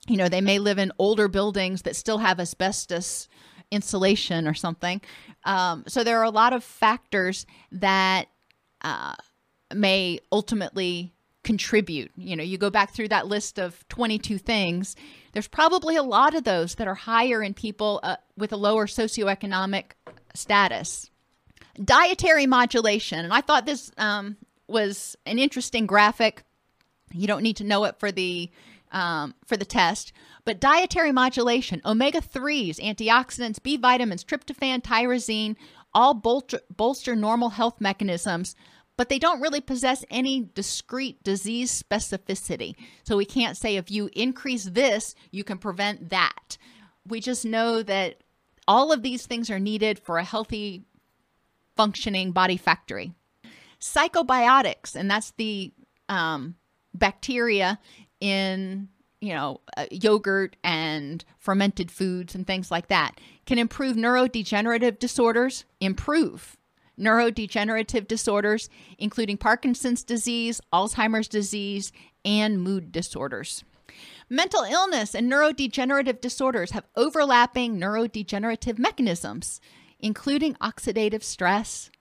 [0.08, 3.28] you know, they may live in older buildings that still have asbestos
[3.72, 5.02] insulation or something.
[5.44, 8.28] Um, so there are a lot of factors that
[8.82, 9.16] uh,
[9.74, 11.15] may ultimately
[11.46, 12.12] contribute.
[12.18, 14.96] You know, you go back through that list of 22 things,
[15.32, 18.88] there's probably a lot of those that are higher in people uh, with a lower
[18.88, 19.92] socioeconomic
[20.34, 21.10] status.
[21.82, 24.38] Dietary modulation, and I thought this um,
[24.68, 26.44] was an interesting graphic.
[27.14, 28.50] You don't need to know it for the
[28.92, 30.14] um, for the test.
[30.46, 35.58] But dietary modulation, omega 3s, antioxidants, B vitamins, tryptophan, tyrosine,
[35.94, 38.56] all bolster, bolster normal health mechanisms,
[38.98, 42.76] but they don't really possess any discrete disease specificity.
[43.04, 46.58] So we can't say if you increase this, you can prevent that.
[47.08, 48.22] We just know that
[48.68, 50.84] all of these things are needed for a healthy,
[51.76, 53.14] functioning body factory.
[53.80, 55.72] Psychobiotics, and that's the
[56.10, 56.56] um,
[56.94, 57.80] bacteria
[58.20, 58.90] in
[59.22, 65.66] you know, uh, yogurt and fermented foods and things like that can improve neurodegenerative disorders,
[65.80, 66.58] improve
[67.00, 71.92] neurodegenerative disorders, including Parkinson's disease, Alzheimer's disease,
[72.24, 73.64] and mood disorders.
[74.30, 79.62] Mental illness and neurodegenerative disorders have overlapping neurodegenerative mechanisms,
[80.00, 81.92] including oxidative stress,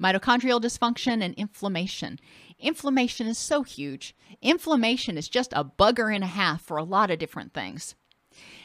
[0.00, 2.18] mitochondrial dysfunction, and inflammation.
[2.58, 4.14] Inflammation is so huge.
[4.40, 7.94] Inflammation is just a bugger and a half for a lot of different things.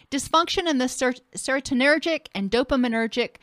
[0.10, 3.38] Dysfunction in the ser- serotonergic and dopaminergic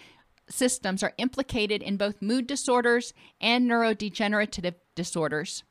[0.48, 5.64] systems are implicated in both mood disorders and neurodegenerative disorders.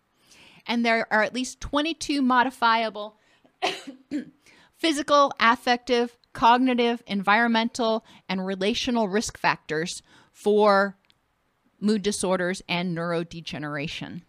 [0.65, 3.17] And there are at least 22 modifiable
[4.77, 10.01] physical, affective, cognitive, environmental, and relational risk factors
[10.31, 10.97] for
[11.79, 14.21] mood disorders and neurodegeneration.